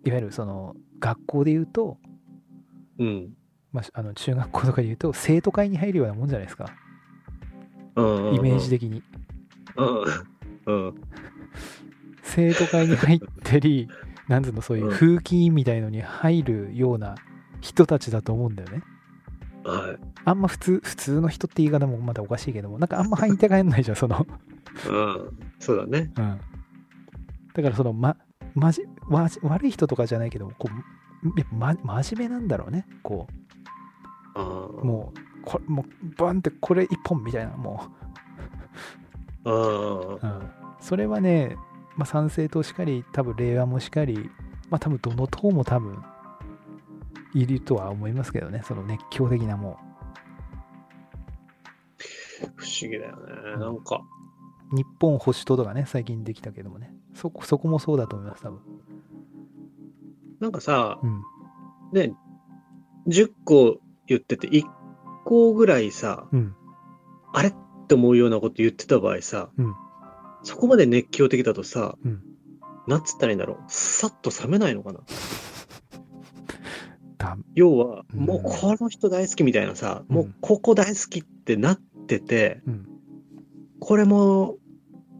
[0.06, 1.98] いわゆるその学校で言うと、
[3.00, 3.34] うん。
[3.72, 6.74] まあ、あの中学校とかで言うと生徒会に入るようなもんじゃないですか
[7.96, 8.36] うん。
[8.36, 9.04] イメージ的に
[9.76, 9.84] う
[10.72, 10.84] ん。
[10.88, 11.02] うん。
[12.24, 13.88] 生徒会に入ったり、
[14.28, 17.16] なんつうの、そういううん風紀委員みたいのに入るような
[17.62, 18.84] 人たちだと思うんだよね。
[19.64, 20.00] はい。
[20.26, 24.26] あんま普通、普通の人って言い方もまだおかしいけども、なんかあんま入りたがらないじゃん、その。
[24.90, 25.40] うん。
[25.60, 26.12] そうだね。
[26.18, 26.40] うん。
[27.54, 28.16] だからその、ま、
[28.56, 28.84] まじ、
[29.42, 32.86] 悪い人とかじゃないけども、こう、ま、真面目なんだろうね。
[33.04, 33.39] こあう、
[34.36, 37.88] もう、こもう、バンってこれ一本みたいな、も
[39.46, 39.52] う。
[39.52, 40.20] うん。
[40.80, 41.58] それはね、
[41.96, 44.30] まあ、賛成党しかり、多分令和もしかり、
[44.70, 46.04] まあ多分どの党も多分、
[47.34, 49.78] いるとは思いますけどね、その熱狂的なも
[52.56, 53.60] 不思議だよね。
[53.60, 54.04] なんか、
[54.72, 58.60] う、日本保守党とかね、最近できたけどもね、そこ、そこもそうだと思います、多分。
[60.40, 61.22] なんかさ、うん。
[61.92, 62.14] ね、
[63.08, 63.80] 10個
[64.10, 64.64] 言ってて、1
[65.26, 66.56] 個ぐらいさ、うん。
[67.34, 67.54] あれっ
[67.88, 69.74] て思うようなこと言ってた場合さ、うん
[70.42, 72.22] そこまで熱狂的だとさ、うん
[72.88, 75.02] なんつったらいいんだろう、さっと冷めないのかな。
[77.18, 82.88] だ要は、うんもうこの人大好きみたいなさ、うんもうここ大好きってなってて、うん。
[83.80, 84.56] これも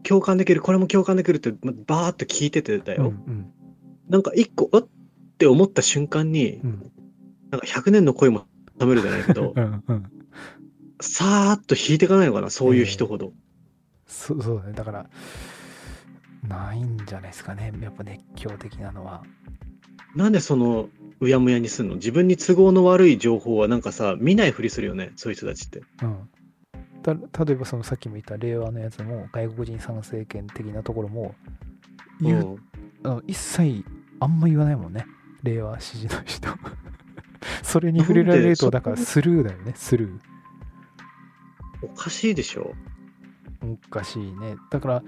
[0.02, 3.00] 共感できる、これも共感できるって、まバーっと聞いててだうん。
[3.00, 3.10] うよ。
[3.10, 3.52] ん。
[4.08, 4.88] なんか一個、あっ
[5.38, 6.92] て思った瞬間にう、ん。
[7.50, 8.44] なんか100年の恋も冷
[8.86, 9.84] めるじゃないけど う、ん。
[9.86, 10.12] うん。
[11.00, 13.32] さーっと引いていかないのかな、そういう人ほど。
[14.06, 14.72] そうそうだね。
[14.72, 15.10] だから、
[16.48, 17.72] ないんじゃないですかね。
[17.80, 19.22] やっぱ熱狂的なのは。
[20.16, 20.88] なんでその、
[21.20, 21.94] うやむやにすんの？
[21.96, 25.82] 自分に都合の悪い情報はなんかさ、見ないふりするよね、そういう人たちって。
[26.02, 26.28] うん。
[27.02, 31.34] た例えばそのさっきも言った令和のやつも外国人参政権的なところも
[32.20, 32.56] 言ううん
[33.04, 33.82] あの一切
[34.18, 35.06] あんま言わないもんね
[35.42, 36.50] 令和支持の人
[37.62, 40.18] それに触れられるとだからスルーだよねスルー
[41.82, 42.74] おかしいでしょ。
[43.62, 45.02] おかしいねだから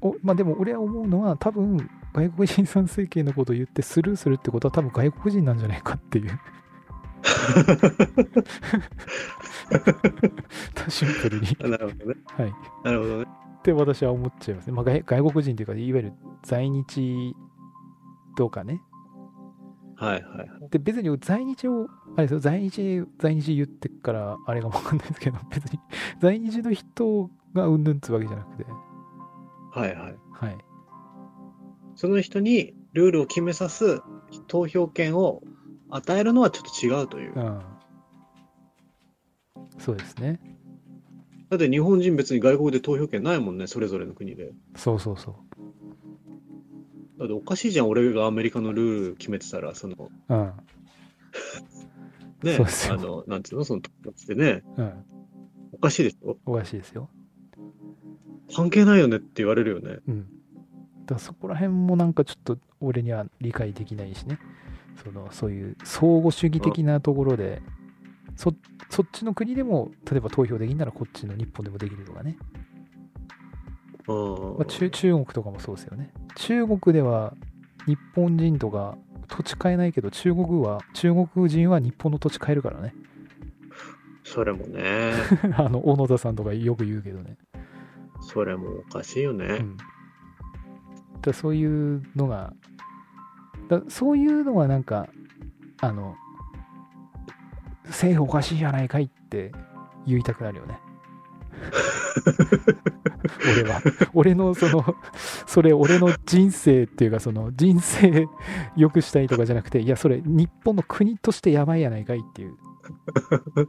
[0.00, 6.40] おまあでも俺は思うのは多分外国人参政権のことを言ってスルーするってことは多分外国人なんじゃないかっていう
[10.88, 12.14] シンプルになるほどね。
[12.26, 12.52] はい
[12.84, 13.26] なるほどね。
[13.60, 14.72] って私は思っちゃいますね。
[14.72, 17.36] まあ、外外国人というか、いわゆる在日
[18.36, 18.80] とかね。
[20.00, 20.48] はいはいはい。
[20.70, 21.86] で、別に在日を、
[22.16, 25.78] あれですよ、在日、在日言ってっから、あれがわかんないですけど、 別に
[26.20, 28.64] 在日の人がうんぬんつうわけじゃなくて、
[29.72, 30.16] はいはい。
[30.32, 30.58] はい。
[31.96, 34.00] その人にルールを決めさす
[34.46, 35.42] 投票権を
[35.90, 37.34] 与えるのはちょっと違うという。
[37.34, 37.60] うん。
[39.76, 40.40] そうですね。
[41.50, 44.52] だって日本人別に外国で投票権ないもんね、それぞれの国で。
[44.76, 45.34] そうそうそう。
[47.20, 50.52] だっておかしいじゃん、俺がアメリカのルール決めてたら、その、うん。
[52.42, 52.58] ね
[52.90, 55.04] あの、なんつうの、その友達でね、うん。
[55.72, 56.38] おかしいでしょ？
[56.46, 57.10] おかしいですよ。
[58.56, 59.98] 関係ないよねって言われるよね。
[60.08, 60.20] うん。
[61.04, 64.38] だからそこら辺もなんかちょっと俺には理解できないしね。
[65.04, 67.60] そのそういう相互主義的なところで、
[68.34, 68.54] そ
[68.88, 72.38] そっちの国でも例えば投票できんならこっちの日本でもできるとかね。
[74.10, 74.58] うん。
[74.58, 76.12] まあ、中中国とかもそうですよね。
[76.36, 77.34] 中国では
[77.86, 78.96] 日本人とか
[79.28, 82.94] 土地買えないけど中国は中国人は日本の土地買えるからね。
[84.24, 85.12] それもね、
[85.58, 87.36] あの小野田さんとかよく言うけどね。
[88.20, 89.46] それもおかしいよね。
[89.46, 89.76] うん、
[91.20, 92.52] だそういうのが
[93.68, 95.08] だそういうのはなんか
[95.80, 96.14] あの
[97.86, 99.52] 政府おかしいじゃないかいって
[100.06, 100.78] 言いたくなるよね
[103.52, 103.82] 俺は
[104.14, 104.84] 俺のその
[105.46, 108.26] それ俺の人生っていうかその人生
[108.76, 112.56] 良くしたいとかじゃなくていやそれ日本の国としてやばいやないかいっていう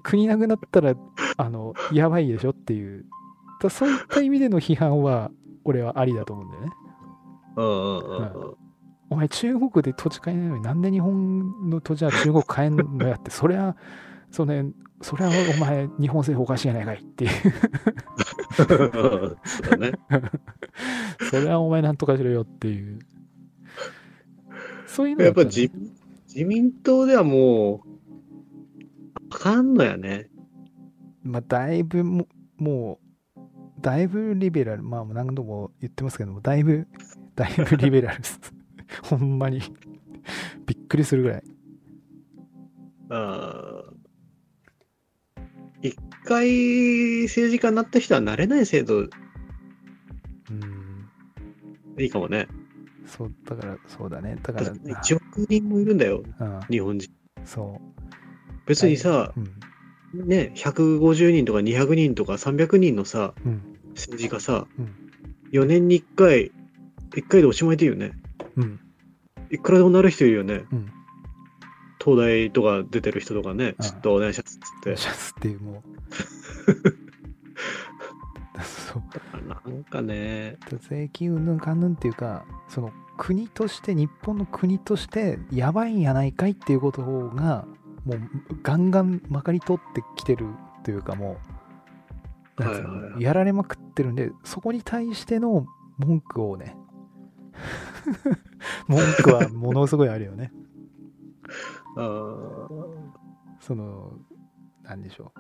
[0.04, 0.96] 国なくなったら
[1.38, 3.06] あのやばいでしょっていう
[3.62, 5.32] だそういった意味での批判は
[5.64, 6.72] 俺はありだと思うんだよね。
[7.58, 8.56] うんうんうんうん。
[9.12, 13.76] お前中国で土地買えないのになんで日本の土地は中国買えんのやってそれは
[14.32, 14.64] それ
[15.02, 17.32] それはお前日本政府おかしいやないかいっていう。
[18.56, 19.38] そう
[19.70, 19.92] だね。
[21.30, 23.00] それはお前なんとかしろよっていう。
[24.86, 25.72] そういうのやっぱ自
[26.28, 27.90] 自民党ではもう、
[29.32, 30.30] あかんのやね。
[31.24, 33.00] まあだいぶもも
[33.36, 33.42] う
[33.82, 34.84] だいぶリベラル。
[34.84, 36.88] まあ何度も言ってますけどもだいぶ
[37.36, 38.40] だいぶリベラルです。
[39.04, 39.62] ほんまに。
[40.66, 41.44] びっくりするぐらい。
[43.10, 43.91] あー。
[43.91, 43.91] 一
[46.32, 49.00] 回政治家になった人は慣れない制度。
[49.00, 49.10] うん。
[52.00, 52.48] いいかもね。
[53.06, 54.38] そうだからそうだね。
[54.42, 56.60] だからだって1億人もいるんだよ、うん。
[56.70, 57.12] 日本人。
[57.44, 58.02] そう。
[58.66, 59.34] 別にさ、
[60.14, 60.28] うん。
[60.28, 63.62] ね、150人とか200人とか300人のさ、うん。
[63.96, 64.96] 政治家さ、うん。
[65.52, 66.52] 4年に1回、
[67.14, 68.14] 1回でおしまいでいいよね。
[68.56, 68.80] うん。
[69.52, 70.64] いくらでもなる人いるよね。
[70.72, 70.90] うん。
[72.04, 73.86] 東大とか出てる人とかね、うん。
[73.86, 74.98] ちょっとお願いしますっつって。
[74.98, 75.91] シャツっていうもう
[79.48, 80.58] なんかね、
[80.90, 87.66] 税金うんぬんかんぬんっていうかその国として日本の国としてやばいんやないかいっていうことが
[88.06, 88.20] もう
[88.64, 90.48] ガンガンまかり通ってきてる
[90.84, 91.38] というかも
[93.18, 95.66] うやられまくってるんでそこに対しての
[95.98, 96.76] 文句をね。
[98.88, 100.52] 文句はものすごいあるよね。
[103.60, 104.14] その
[104.84, 105.40] なんでしょう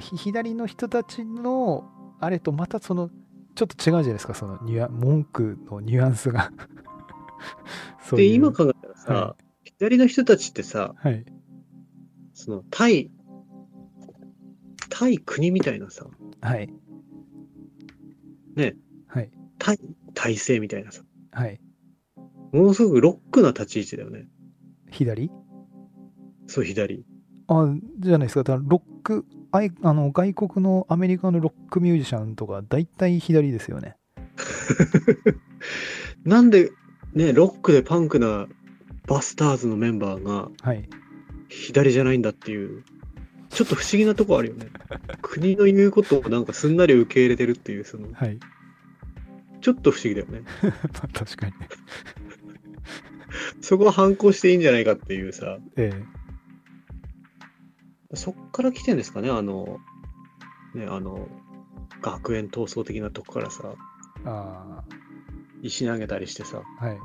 [0.00, 1.84] 左の人たちの
[2.20, 3.10] あれとまたその
[3.54, 6.52] ちょっと違うじゃないですかそのニュア文句のニュアンスが。
[8.04, 11.24] そうで、今考えたらさ、は左の人たちってさ、はい。
[12.34, 13.10] その対、
[14.88, 16.06] 対国みたいなさ、
[16.40, 16.72] はい。
[18.54, 18.76] ね。
[19.08, 19.30] はい。
[19.58, 19.78] 対
[20.14, 21.60] 体制みたいなさ、はい。
[22.52, 24.28] ものすごくロックな立ち位置だよね。
[24.90, 25.30] 左？
[26.46, 27.04] そう、左。
[27.48, 28.44] あじゃないですか。
[28.44, 33.96] だからロックあいあの外国のアメリカのロックミュージシャンとか大体左ですよね。
[36.24, 36.70] なんで、
[37.14, 38.46] ね、ロックでパンクな
[39.06, 40.88] バスターズのメンバーがはい。
[41.48, 42.84] 左じゃないんだっていう、
[43.48, 44.66] ちょっと不思議なとこあるよね。
[45.22, 48.38] 国の言うことをなんかすんなり受け入れてるっていう、その、はい。
[49.60, 50.42] ちょっと不思議だよね。
[50.62, 51.68] まあ確かにね。
[53.60, 55.92] そこは反抗していいんじゃないかっていうさ、え
[58.14, 59.78] そっから来てんですかね、あの、
[60.74, 61.28] ね、あの、
[62.00, 64.84] 学園闘争的なとこからさ、えあ
[65.62, 66.98] 石投げたりしてさ、あはい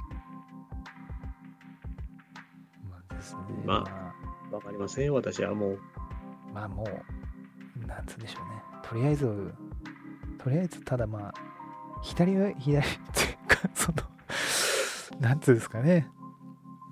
[2.89, 4.13] まあですねまあ
[4.51, 5.79] まわかりませんよ、私はもう。
[6.53, 8.61] あまあもう、なんつうんでしょうね。
[8.83, 9.53] とりあえず、
[10.37, 11.33] とりあえずただまあ、
[12.03, 13.97] 左は左っていうか、その、
[15.19, 16.07] なんつうんですかね。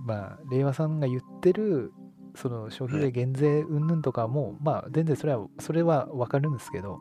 [0.06, 1.94] まあ、令和さんが言ってる、
[2.36, 7.00] その消費税減税云々とかも、まあ全然それは、それはわかるんですけど、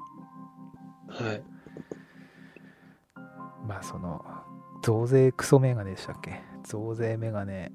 [1.08, 1.42] はい。
[3.66, 4.24] まあその、
[4.82, 6.40] 増税クソメガネでしたっけ？
[6.64, 7.72] 増税メガネ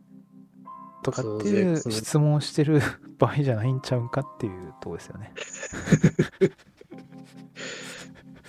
[1.04, 2.82] とかっていう質問をしてる
[3.20, 5.34] 場合じゃないんちゃうんかっていうとこですよね。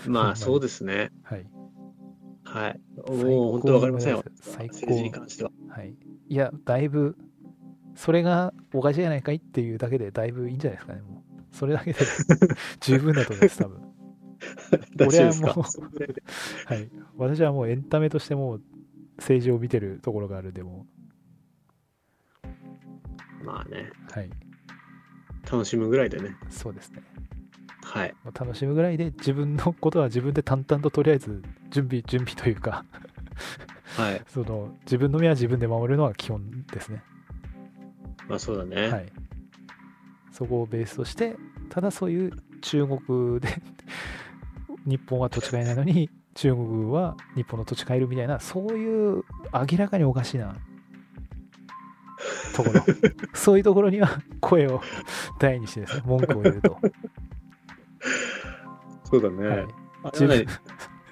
[0.06, 1.10] まあ、そうですね。
[1.24, 1.46] はい。
[2.44, 2.80] はい。
[3.06, 4.24] 最もう本当わかりませんよ。
[4.40, 5.50] 最高政治に関しては。
[5.68, 5.96] はい。
[6.28, 7.16] いや、だいぶ、
[7.96, 11.56] それがおかしいじゃないかいっていうだけでだいぶいいんじゃないですかね、もう。
[11.56, 11.98] それだけで
[12.80, 13.80] 十分だと思います、多分。
[15.08, 16.88] 俺はもうはい。
[17.16, 18.62] 私はもうエンタメとしてもう
[19.16, 20.86] 政治を見てるところがあるんで、も
[23.42, 24.30] まあね、う、はい。
[25.50, 26.36] 楽しむぐらいでね。
[26.50, 27.02] そうですね。
[27.82, 28.14] はい。
[28.38, 32.84] 楽しむぐらいで自分のことは自分で淡々ととりあえず準備、準備というか、
[33.96, 34.22] はい。
[34.28, 37.02] その自分の身は自分で守るのが基本ですね。
[38.28, 38.88] まあそうだね。
[38.88, 39.12] はい。
[40.32, 41.36] そこをベースとして、
[41.70, 43.48] ただそういう中国で
[44.84, 50.54] 日本は土地買えないのに、中国は日本の土地買えるみたいな、そういう明らかにおかしな
[52.54, 52.82] ところ、
[53.34, 54.82] そういうところには声を
[55.38, 56.78] 大にしてですね、文句を言うと。
[59.04, 59.48] そうだね。
[59.48, 59.66] はい、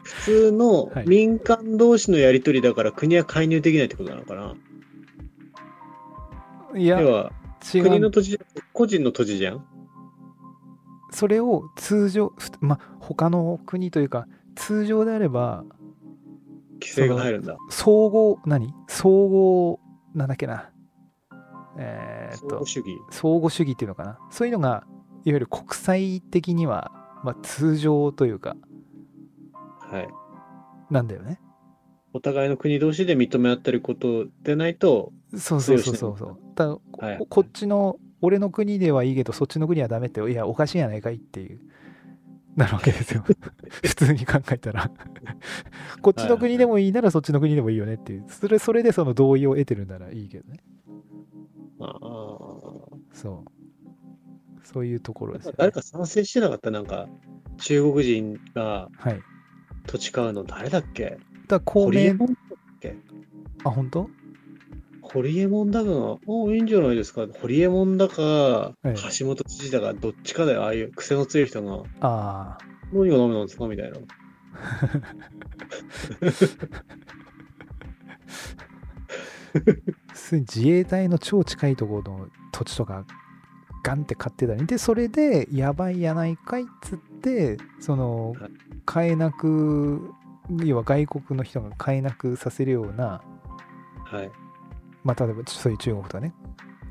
[0.03, 4.53] 普通のはい民間同士のやり取りだから国は介入できないってことなのかな。
[4.53, 4.57] い
[6.75, 7.33] や、要は、
[7.75, 7.83] 違う。
[7.85, 8.39] 国の土地
[8.73, 9.65] 個人の土地じゃん？
[11.11, 15.65] それを通常、ふまあ、他の国というか、通常であれば、
[16.81, 17.57] 規制が入るんだ。
[17.71, 18.75] 総合、何？
[18.89, 19.81] 総合、
[20.15, 20.71] なんだっけな。
[21.79, 22.99] えーっと相互、主義？
[23.11, 24.85] 相互主義っていうのかなそういうのが
[25.25, 26.93] いわゆる国際的には
[27.25, 28.55] まあ、通常というか、
[29.81, 30.09] はい。
[30.91, 31.41] なんだよね。
[32.13, 36.37] お互いの国同士で認め合ってることでないと、そうそうそうそうそう。
[36.55, 41.61] だからこはいこっちの、俺の国ではいいけど、そっちの国はダメって、いや、おかしいやないかいっていう、
[42.57, 43.25] なるわけですよ。
[43.85, 44.91] 普通に考えたら。
[46.01, 48.25] こっちの国でもいいなら、そっちの国でもいいよねっていう。
[48.29, 50.61] それ、それでその同意を得てるならいいけどね。
[51.81, 51.99] ああ。
[53.13, 53.51] そう。
[54.63, 55.57] そういうところですよ、ね。
[55.59, 57.09] 誰か賛成してなかったなんか、
[57.59, 59.21] 中国人がはい。
[59.87, 61.05] 土地買うの誰だっけ？
[61.11, 62.15] だから公明、
[63.65, 64.09] あ、本当？
[65.05, 67.27] ホリエモンだが、おいいんじゃないですか。
[67.41, 70.65] ホリエモンだか、ええ橋本知事だか、どっちかだよ。
[70.65, 72.65] ああいう癖の強い人が、ああ。
[72.93, 73.99] 何がダメなんですかみたいな。
[80.33, 83.05] 自衛隊の超近いところの土地とか
[83.85, 88.51] ガンって買ってたりでそれでやばいやないかいっつってそのはい
[88.87, 90.13] 買えなく
[90.63, 93.23] 要は外国の人が買えなくさせるような
[94.05, 94.31] はい。
[95.05, 96.35] まあ例えばそういう中国とかね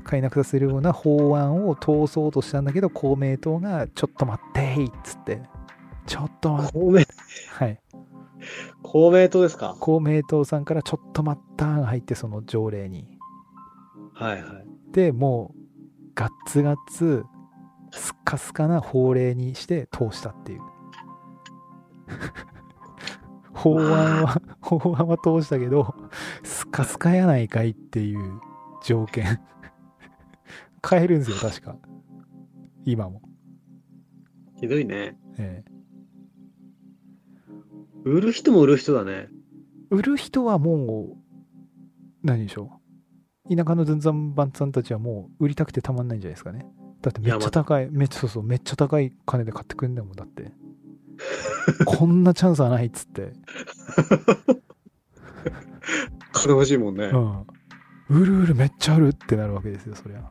[0.04, 5.42] 買えなくさせるような法案を通そうとしたんだけど公明党がちょっと待ってーいっつって。
[6.06, 6.72] ちょっと待って。
[6.78, 7.04] 公明、
[7.52, 7.80] はい。
[8.82, 9.74] 公明党ですか？
[9.80, 13.08] 公明党さんからちょっと待ったーが入ってその条例に。
[14.12, 14.66] はいはい。
[14.92, 15.58] でもう
[16.14, 17.24] ガッツガッツ
[17.90, 20.60] スッカスカな法令にして通したっていう
[23.54, 25.94] 法案は法案は通したけど
[26.42, 28.40] スカスカやないかいっていう
[28.84, 29.40] 条件。
[30.88, 31.76] 変えるんですよ確か。
[32.84, 33.22] 今も、
[34.60, 35.16] ひどいね。
[35.38, 35.74] ええ。
[38.04, 39.28] 売る人も売る人だね。
[39.88, 41.16] 売る人はもう
[42.22, 42.80] 何でしょ
[43.50, 43.56] う。
[43.56, 46.66] 田舎のズンザンバンさんたちはもう売りたくてたまんないんじゃないですかね。
[47.00, 50.52] だってめっちゃ高いめっちゃそうそうめっちゃ高い金で買ってくんだもんだって
[51.86, 53.32] こんなチャンスはないっつって
[56.32, 57.06] 金欲しいもんね。
[57.06, 57.46] うん
[58.10, 60.30] 売る売るめっちゃ売るってなるわけですよそりゃ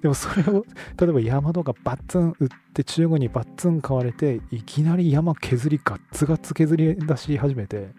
[0.00, 0.64] でもそれを
[0.98, 7.90] 例えば山とかバッツン売って中国にバッツン買われていきなり山削りガッツガッツ削り出し始めて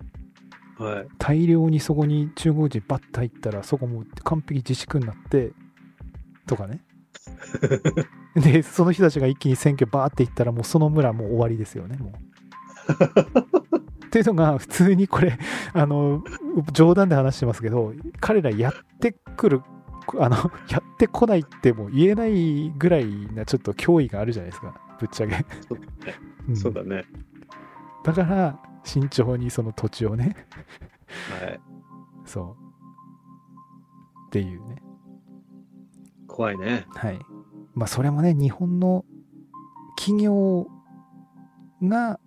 [0.77, 1.07] はい。
[1.17, 5.53] 大量にそこに中国人バッと入ったらそこもう完璧自粛になって
[6.47, 6.83] とかね
[8.35, 12.11] でその人たちが一気に選挙バーっていったらもうその村もう終わりですよねもう
[14.05, 15.37] っていうのが普通にこれ
[15.73, 16.23] あの
[16.71, 19.61] 冗談で話してますけど彼らやってくる
[20.19, 20.37] あの
[20.69, 26.15] やってこないってもう言えないぐらいなちょっと脅威があるじゃないですかぶっちゃけ、そうだね。
[26.47, 27.03] うんそうだね。
[28.03, 30.35] だから慎重にその土地をね
[31.41, 31.59] はい。
[32.23, 32.65] そう
[34.27, 34.75] っていうね
[36.35, 36.85] 怖いね。
[36.89, 37.19] はい。
[37.75, 39.05] まあ、それもね、日本の
[39.97, 40.67] 企業
[41.81, 42.19] が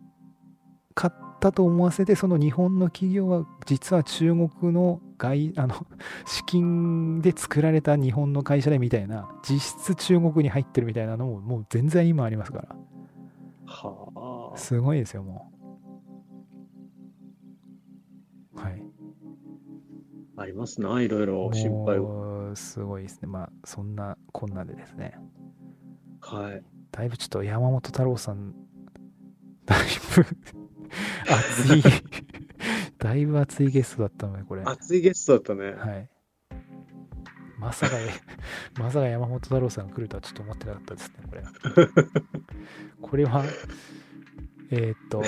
[0.95, 5.87] 買ったと思わせて、その日本の企業は実は中国の外、 あの、
[6.25, 12.77] 資金で作られた日本の会社でみたいな、実質中国に入ってるみたいなのも、もう全然今ありますから。
[13.67, 14.57] はあ。
[14.57, 15.53] すごいですよ、も
[18.57, 18.59] う。
[18.59, 18.83] はい。
[20.37, 22.53] ありますな、いろいろ心配を。
[22.55, 23.29] すごいですね。
[23.29, 25.19] まあ、そんなこんなでですね。
[26.21, 26.63] はい。
[26.93, 28.55] だいぶちょっと山本太郎さん、
[29.67, 29.81] だい
[30.17, 30.25] ぶ
[31.29, 31.83] 熱い、
[32.99, 34.63] だいぶ熱いゲストだったのね、これ。
[34.63, 35.73] は熱いゲストだったね。
[35.99, 36.09] い。
[37.59, 37.97] まさか、
[38.81, 41.43] まさか山本太郎さんが来るとはちょっと思ってなかったですね、これ。
[43.01, 43.45] これは、
[44.71, 45.23] えーっと、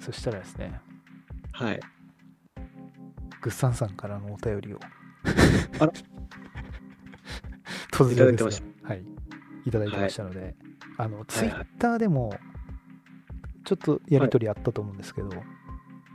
[0.00, 0.80] そしたらですね、
[1.52, 1.80] はい。
[3.44, 4.80] グッサンさんからのお便りを。
[5.78, 5.92] あら
[7.92, 9.04] 突然ですしが、はい。
[9.66, 10.54] いただいてましたので、
[10.96, 12.32] あの、ツイはいッターでも、
[13.66, 15.28] ちょっとやりとりあったと思うんですけど、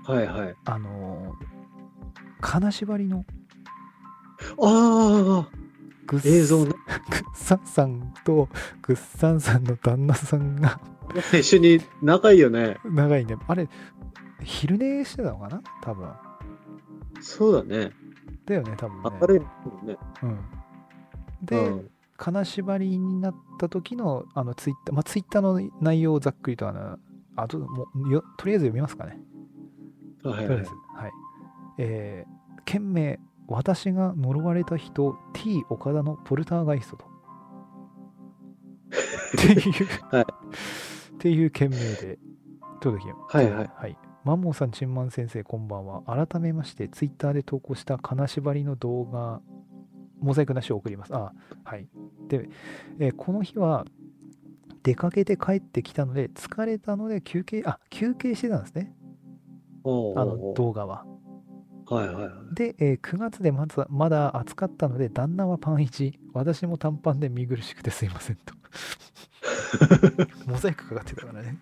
[0.05, 0.55] はいはい。
[0.65, 1.45] あのー
[2.41, 3.25] 金縛りの
[4.61, 5.49] ああ、
[6.07, 6.71] グッ映像ね。
[7.11, 8.49] グッサンさんと
[8.81, 10.79] グッサンさんの旦那さんが
[11.37, 12.77] 一緒に仲いいよね。
[12.85, 13.35] 長いね。
[13.47, 13.67] あれ、
[14.41, 15.61] 昼寝してたのかな？
[15.83, 16.09] 多分。
[17.21, 17.91] そうだね。
[18.45, 19.17] だよね、多分ね。
[19.21, 19.45] 明るいも
[19.83, 19.97] んね。
[20.23, 20.39] うん。
[21.45, 21.89] で、うん
[22.19, 26.97] 金縛りになった時のあのツイッター、まあ、ツイッターの内容をざっくりとあの、
[27.37, 29.17] あともうよとりあえず読みますかね。
[30.23, 30.71] はいはいとりあえず。
[30.95, 31.11] はい。
[31.77, 37.05] えー、件名、私が呪われた人、T 岡田のポルターガイストと。
[39.37, 40.25] っていう、はい
[41.19, 42.17] っていう件名で
[42.79, 43.97] 届きはいはいはい。
[44.23, 46.03] マンモーさん、チンマン先生、こんばんは。
[46.03, 49.41] 改めまして、ツイッターで投稿した金縛りの動画、
[50.19, 51.15] モザイクなしを送ります。
[51.15, 51.31] あ、
[51.63, 51.87] はい。
[52.27, 52.49] で、
[52.99, 53.85] えーこの日は
[54.83, 58.93] 出かけて帰ってきたので疲れたので休憩あ休憩してたんですね
[59.83, 61.05] おうあのおうおう動画は
[61.89, 62.55] はいはいはい。
[62.55, 68.53] で、えー9月でまずまだ暑かったので旦那はパン1私も短パンで見苦しくてすいませんと
[70.47, 71.57] モザイクかかってたからね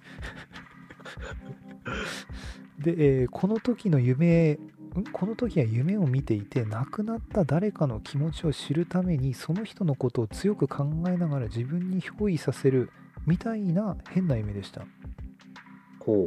[2.88, 12.90] で、えーこの時の夢んこの時は夢を見ていて亡くなった誰かの気持ちを知るためにその人のことを強く考えながら自分に憑依させる
[13.26, 14.86] みたいな変な夢でした。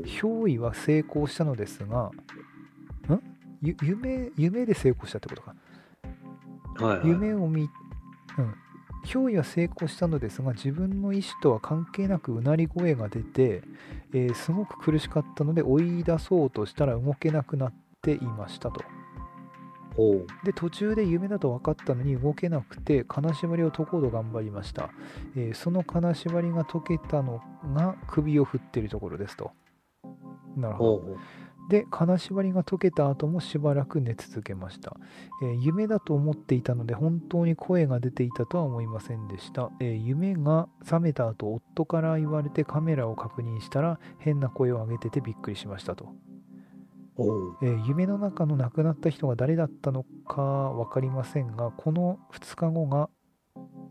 [0.05, 2.11] 憑依は成功したのですが
[3.09, 3.23] ん？
[3.63, 5.55] ゆ夢夢で成功したってことか
[6.85, 7.09] はいはい。
[7.09, 7.69] 夢を見、うん、
[9.05, 13.63] 憑依は成功したのですが自分の意思とは関係なくうなり声が出て、
[14.13, 17.73] えーすごく苦しかったので追い出そうとしたら動けなくなっ
[18.03, 18.83] ていましたと。
[20.45, 24.91] で途中で夢だと分かったのに動けなくて金縛りを解こうと頑張りました、
[25.37, 27.43] えーその金縛りが解けたの
[27.75, 29.51] が首を振っているところですと
[30.57, 31.17] なるほど。
[31.69, 34.97] で金縛りが解けた後もしばらく寝続けました、
[35.43, 46.15] えー夢だと思っていたので本当に声が出ていたとは思いませんでした、えー夢が覚めた後夫から言われてカメラを確認したら変な声を上げててびっくりしましたと。
[47.63, 53.11] えー夢の中の亡くなった人が誰だったのか分かりませんがこの2日後が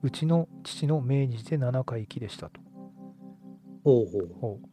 [0.02, 2.62] うちの父の命日で7回忌でしたと。
[3.84, 4.06] ほう。
[4.40, 4.69] ほう。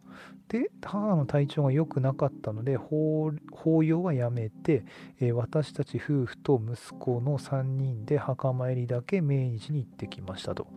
[0.49, 4.85] で母の体調が良くなかったので法法要はやめて、
[5.21, 10.69] えー私たち夫婦と息子の3人で墓参りだけ命日に行ってきましたと。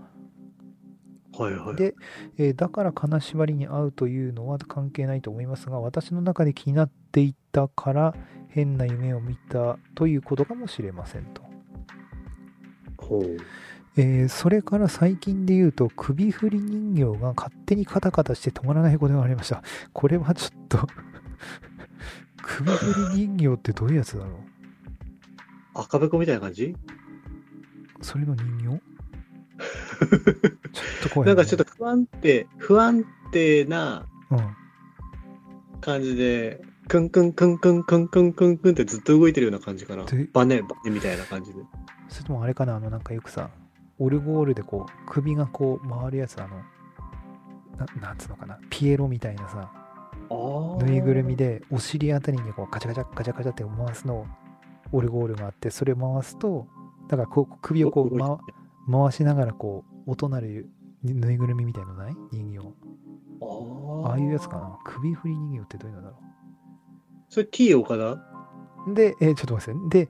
[1.38, 1.76] はいはい。
[1.76, 1.94] で、
[2.38, 8.16] えーだから金縛りに会うというのは関係ないと思いますが私の中で気になっていたから
[8.50, 11.44] 変な夢を見たということかもしれませんと。
[14.02, 19.62] えーそれから最近で言うと首振り人形が勝手にカタカタして止まらないことがありました。
[19.94, 20.88] これはちょっと
[22.42, 24.36] 首振り人形ってどういうやつだろう？
[25.82, 26.76] 赤べこみたいな感じ？
[28.02, 28.64] それの人形？
[28.64, 28.80] ちょっ
[31.04, 34.40] と怖いなんかちょっと不安定、不安定なうん。
[35.82, 40.30] 感じで、クンクンクンクンクンクンクンクンってずっと動いてるような感じかなで。
[40.32, 41.60] バネ、バネみたいな感じで。
[42.08, 42.78] それともあれかな？
[42.78, 43.50] あのなんかよくさ、
[44.00, 46.58] オルゴールでこう首がこう回るやつあの、
[47.78, 49.72] ななんつうのかなピエロみたいなさ、
[50.32, 54.26] あぬいぐるみでお尻あたりにこうカチャカチャカチャカチャって回すの
[54.92, 56.68] オルゴールがあってそれを回すと
[57.10, 58.40] だからこう首をこう、ま、
[58.92, 60.70] 回しながらこう音鳴る
[61.04, 62.16] ぬいぐるみみたいのない？
[62.32, 62.60] 人形。
[63.42, 64.78] あああいうやつかな？
[64.84, 66.18] 首振り人形ってどういうのだろ
[67.30, 70.10] それ T 岡田うで、えーちょっと待ってねで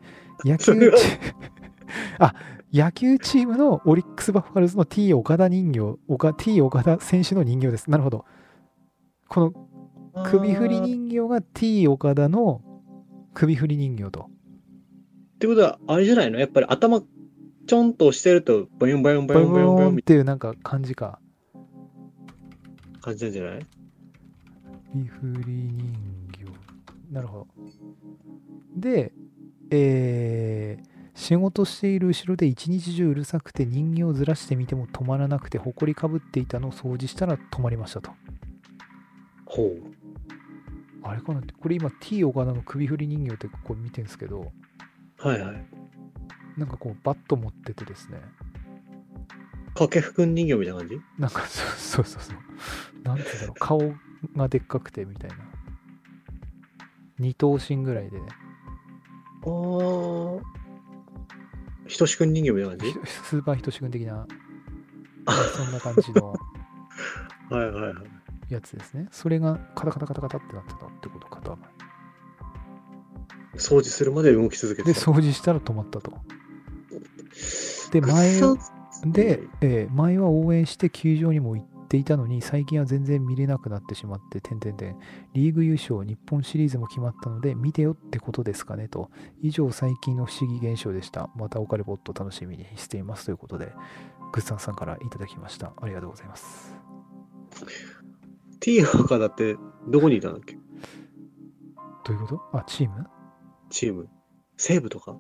[0.50, 0.74] 野球
[2.20, 2.34] あ
[2.72, 8.26] 野球チームのオリックス・バファローズの T 岡田人形岡 T 岡田選手の人形ですなるほど
[9.28, 9.54] こ
[10.14, 12.62] の首振り人形が T 岡田の
[13.34, 16.38] 首振り人形とってことは、あれじゃないの？
[16.38, 21.22] やっぱり頭、ちょんと押してると、ボヨンボヨンボボヨンボヨンボヨンっていうなんか感じか。
[21.54, 23.66] な感じなんじゃない？
[24.92, 26.46] 首振り人形。
[27.14, 27.48] なるほど。
[28.76, 29.14] で、
[29.72, 38.12] えー仕事している後ろで一日中うるさくて人形をずらしてみても止まらなくて埃かぶっていたのを掃除したら止まりましたと。
[39.46, 39.82] ほう。
[41.04, 41.42] あれかな？
[41.42, 44.54] これ今 T 岡田の首振り人形ってここ見てるんですけど、
[45.18, 45.66] はいはい。
[46.58, 48.22] なんかこうバット持っててですね、
[49.74, 51.02] 掛布くん人形みたいな感じ？
[51.20, 52.38] なんかそうそうそうそう。
[53.04, 53.94] なんて言うんだろう、顔
[54.38, 55.36] がでっかくてみたいな。
[57.20, 58.28] 二頭身ぐらいでね。
[59.44, 59.50] あ
[60.56, 60.59] あ。
[61.90, 62.94] ひとしくん人形みたいな感じ？
[62.94, 64.26] ひ スーパーひとし君的な、
[65.58, 66.34] そんな感じの
[67.50, 67.96] はいはいはい。
[68.54, 69.08] やつですね。
[69.12, 71.66] それがカタカタカタカタってなってたってことか、多分。
[73.56, 75.12] 掃除するまで動き続けで、てた。
[75.12, 76.14] 掃除したら止まったと。
[77.92, 78.58] で、前を、
[79.06, 84.98] で、えー前は応援して球場にも行っていたのに、最近は全然見れなくなってしまって、点々点。
[85.34, 89.12] リーグ優勝、日本シリーズも決まったので、見てよってことですかねと。
[89.42, 91.30] 以上、最近の不思議現象でした。
[91.36, 93.74] またオカルボット楽しみにしていますということで、
[94.32, 95.74] グッサンさんからいただきました。
[95.82, 96.76] ありがとうございます。
[98.60, 100.56] T 岡田ってどこにいたんだっけ？
[102.06, 102.42] どういうこと？
[102.58, 103.08] あ、チーム？
[103.70, 104.08] チーム。
[104.58, 105.18] 西武とか？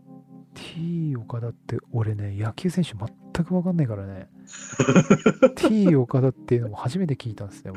[0.53, 4.29] T 岡田って俺ね、野球選手全く分かんないからね。
[5.55, 7.71] T 岡田っていうのも初めて聞いたんですね、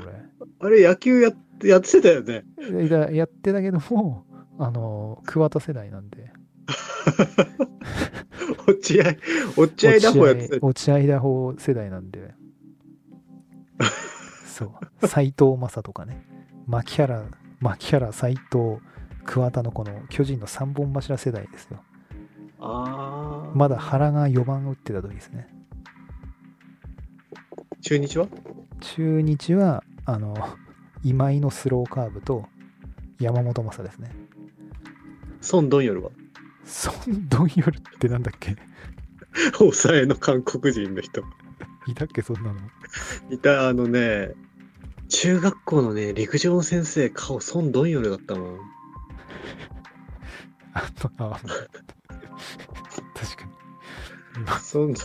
[0.60, 2.44] あれ野球やって、やってたよね。
[3.12, 4.24] やってたけども、
[4.58, 6.32] あの、桑田世代なんで。
[8.66, 9.16] 落合、
[9.56, 10.66] 落合ダホやってた。
[10.66, 12.34] 落合ダホ世代なんで。
[14.46, 15.08] そう。
[15.08, 16.24] 斎藤正とかね。
[16.66, 17.24] 牧原、
[17.60, 18.78] 牧原、斎藤、
[19.24, 21.82] 桑田のこの巨人の三本柱世代ですよ。
[22.64, 23.56] ああ。
[23.56, 25.48] まだ原が4番打ってた時ですね。
[27.80, 28.28] 中日は？
[28.80, 30.36] 中日は、あの、
[31.02, 32.46] 今井のスローカーブと
[33.18, 34.12] 山本昌ですね。
[35.52, 36.10] 孫ドンヨルは？
[36.64, 38.56] ソン・ドンヨルってなんだっけ？
[39.58, 41.22] 抑えの韓国人の人。
[41.88, 42.60] いたっけそんなの。
[43.30, 44.30] いた、あのね、
[45.08, 48.58] 中学校のね、陸上の先生、顔、孫ドンヨルだったもん。
[50.74, 51.40] あと、あ、
[53.14, 53.50] 確かに。
[54.44, 54.94] ま孫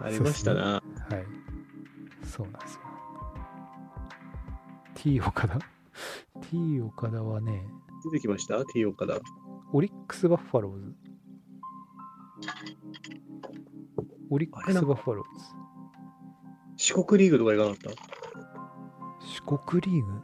[0.00, 0.62] ありましたな。
[0.64, 0.84] はい。
[2.26, 2.80] そうなんですよ。
[4.94, 5.58] T 岡田
[6.50, 7.66] ?T 岡田はね、
[8.04, 9.18] 出てきました ?T 岡田。
[9.72, 10.94] オリックス・バッファローズ。
[14.30, 15.44] オリックス・バッファローズ。
[16.76, 17.90] 四国リーグとかいかなかった？
[19.26, 20.20] 四国リーグ？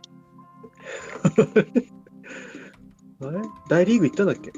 [3.28, 3.40] あれ？
[3.68, 4.52] 大リーグ行ったんだっけ？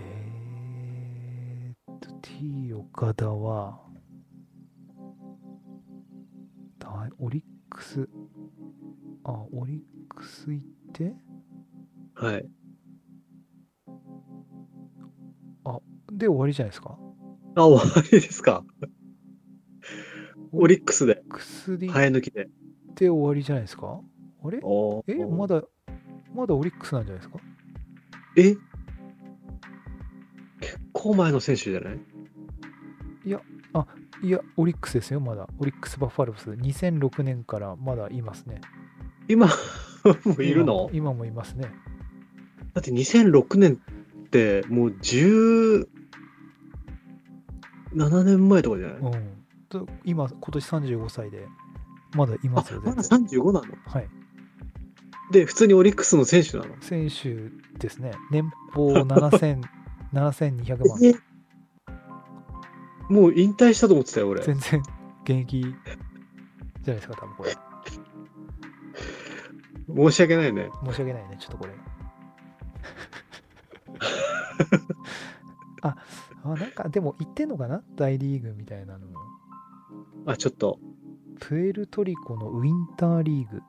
[0.00, 3.80] えーっと、T 岡田は、
[6.78, 8.08] だオリックス、
[9.24, 9.80] あ、オリッ
[10.14, 11.14] クス行って、
[12.14, 12.48] はい。
[16.12, 16.98] で終わりじゃないですか？
[17.54, 18.62] あ、終わりですか？
[20.52, 22.50] オリックスで、オリックスで行っ生え抜きで。
[22.94, 24.02] て終わりじゃないですか？
[25.18, 25.62] え、まだ、
[26.34, 27.38] まだオリックスなんじゃないですか？
[28.36, 28.56] え？
[30.60, 32.00] 結構前の選手じゃない？
[33.24, 35.48] いや、オリックスですよ、まだ。
[35.58, 36.50] オリックス・バッファローズ。
[36.50, 38.60] 2006年からまだいますね。
[39.28, 39.48] 今
[40.24, 40.90] もいるの？
[40.92, 41.70] 今もいますね。
[42.74, 43.80] だって2006年
[44.26, 45.86] ってもう17
[48.24, 49.44] 年前とかじゃない、うん。
[49.70, 51.46] と今、今年35歳で、
[52.14, 53.66] まだいますよ、あ、まだ全然35なの？
[53.86, 54.08] はい。
[55.30, 56.74] で、普通にオリックスの選手なの？
[56.80, 57.34] 選手
[57.78, 58.12] ですね。
[58.30, 59.60] 年俸7000
[60.12, 60.98] 7200 万。
[61.04, 61.14] え
[63.08, 64.42] もう引退したと思ってたよ、俺。
[64.42, 64.80] 全然
[65.24, 65.70] 現役じゃ
[66.88, 67.50] ないですか、多分これ。
[70.10, 70.70] 申し訳ないね。
[70.84, 71.72] 申し訳ないね、ちょっとこれ。
[75.82, 75.96] あ、
[76.44, 77.82] あなんかでも言ってんのかな？
[77.96, 79.18] 大リーグみたいなのも。
[80.26, 80.78] あ、ちょっと。
[81.40, 83.62] プエルトリコのウィンターリーグ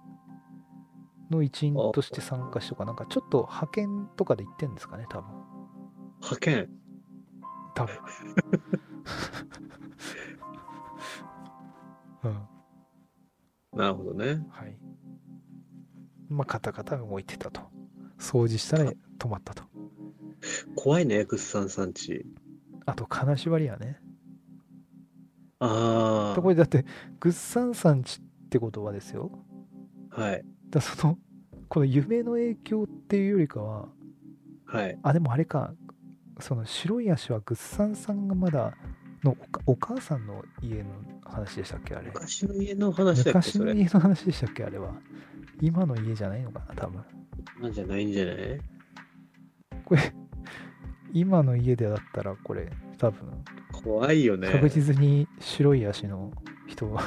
[1.31, 5.31] の一員として参加しとか、なんかちょっと派遣とかで行ってんですかね、多分。
[6.21, 6.69] 派遣？
[7.73, 7.95] 多分。
[12.23, 12.47] うん。
[13.73, 14.45] なるほどね。
[14.49, 14.77] はい。
[16.29, 17.61] まあ、カタカタ動いてたと。
[18.19, 19.63] 掃除したら止まったと。
[20.75, 22.25] 怖いね、グッサンさんち。
[22.85, 23.99] あと、金縛りやね。
[25.59, 26.85] あこれだって、
[27.19, 29.31] グッサンさんちってことはですよ。
[30.11, 30.21] あ。
[30.21, 30.45] はい。
[30.71, 31.17] だその、
[31.69, 33.89] この夢の影響っていうよりかは、
[34.65, 34.97] はい。
[35.03, 35.73] あ、でもあれか、
[36.39, 38.73] その白い足はグッサンさんがまだ
[39.23, 40.89] のお母さんの家の
[41.23, 42.07] 話でしたっけあれ。
[42.07, 43.73] 昔の家の話だっけ、昔の。
[43.73, 44.93] 家の話でしたっけあれは。
[45.61, 47.03] 今の家じゃないのかな、多分。
[47.61, 48.35] なんじゃないんじゃない？
[49.85, 50.13] これ、
[51.13, 54.49] 今の家でだったら、これ、多分、怖いよね。
[54.51, 56.31] 確実に白い足の
[56.67, 57.03] 人は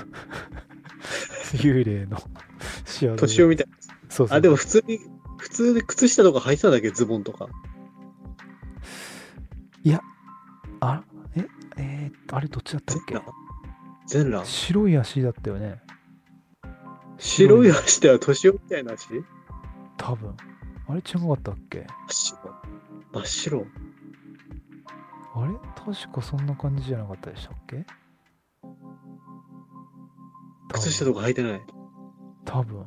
[1.55, 2.19] 幽霊の
[2.85, 3.65] 年を見た。
[3.65, 3.67] い。
[4.09, 4.39] そうそう。
[4.39, 5.01] あ、でも普通に、
[5.39, 7.49] 普通で靴下とか履いてたんだっけ、ズボンとか。
[10.81, 11.03] あ
[11.35, 11.47] え
[11.79, 13.19] えーあれどっちだったっけ？
[14.07, 14.45] 全裸。
[14.45, 15.81] 白い足だったよね。
[17.17, 19.09] 白い足では年をみたいな足？
[19.97, 20.37] 多分。
[20.89, 21.87] あれ違かったっけ？
[21.87, 22.39] 真っ白。
[23.13, 23.67] 真っ白。
[25.37, 25.55] あれ？
[25.95, 27.87] 確かそんな感じじゃなかったでしたっけ？
[30.73, 31.63] 靴下とか履いてない。
[32.45, 32.85] 多分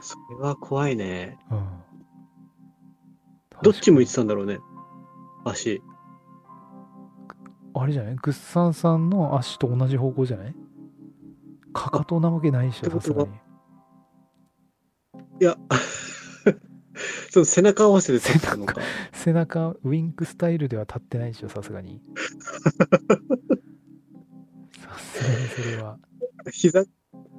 [0.00, 1.38] それは怖いね。
[1.50, 1.68] うん
[3.62, 4.58] どっち向いてたんだろうね。
[5.44, 5.80] 足。
[7.74, 8.16] あれじゃない？
[8.16, 10.54] グッサンさんの足と同じ方向じゃない？
[11.72, 13.28] かかとなわけないでしょさすがに
[15.40, 15.56] いや、
[17.30, 18.74] その背中合わせで立ってたのか。
[19.12, 22.02] 背中ウィンクスタイルでは立ってないでしょさすがに
[22.40, 22.52] さ
[25.22, 25.98] すがにそれは
[26.50, 26.84] 膝、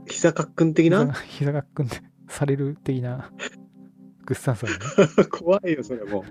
[0.08, 1.12] 膝かっくん的な？
[1.14, 3.32] 膝がっくんでされる的な
[4.26, 4.76] グッサンさんね
[5.32, 6.24] 怖いよ、それも。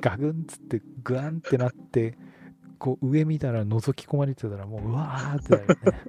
[0.00, 2.16] ガグンっつってグワンってなって
[2.78, 6.00] こう上見たら覗き込まれてたらもううわーってなるよね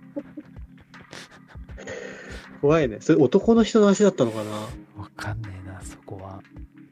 [2.62, 2.98] 怖いね。
[3.02, 4.52] それ男の人の足だったのかな？
[5.02, 6.42] わかんねえな、そこは。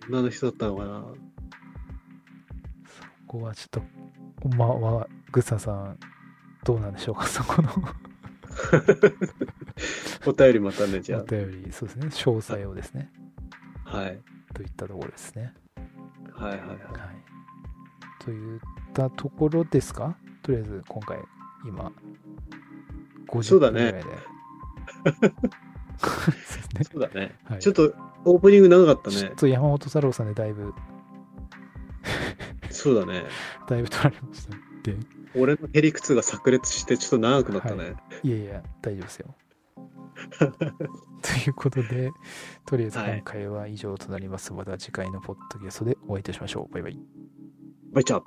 [0.09, 1.05] 女の人だったのかな？
[2.85, 3.81] そこはちょっ
[4.49, 5.99] と、まあ、まあ、グッサンさん、
[6.65, 7.69] どうなんでしょうか、 そこの
[10.25, 13.11] お便りまたね、じゃお便り、そうですね、詳細をですね、
[13.85, 13.97] あ。
[13.97, 14.19] はい。
[14.53, 15.53] といったところですね。
[16.33, 16.67] はいはいはい。
[16.67, 16.81] はい。
[18.23, 18.59] といっ
[18.93, 20.17] たところですか？
[20.41, 21.19] とりあえず、今回、
[21.65, 21.91] 今、
[23.27, 24.23] 50そうだね分ぐらいで。
[25.97, 26.83] そうですね。
[26.91, 27.35] そうだね。
[27.43, 27.93] はいちょっと
[28.25, 29.35] オープニング長かったねちょっ。
[29.35, 30.73] と山本太郎さんでだいぶ、
[32.71, 33.23] そうだね。
[33.69, 34.57] だいぶ取られました。
[34.85, 34.95] で、
[35.35, 37.95] 俺のへりくつが炸裂してちょっと長くなったね。
[38.23, 39.35] いやいや、大丈夫ですよ。
[40.37, 42.11] ということで、
[42.65, 44.53] とりあえず今回は以上となります。
[44.53, 46.73] また次回のポッドキャストでお会いいたしましょう。
[46.73, 46.99] バイバイ。
[47.91, 48.23] バイチャー。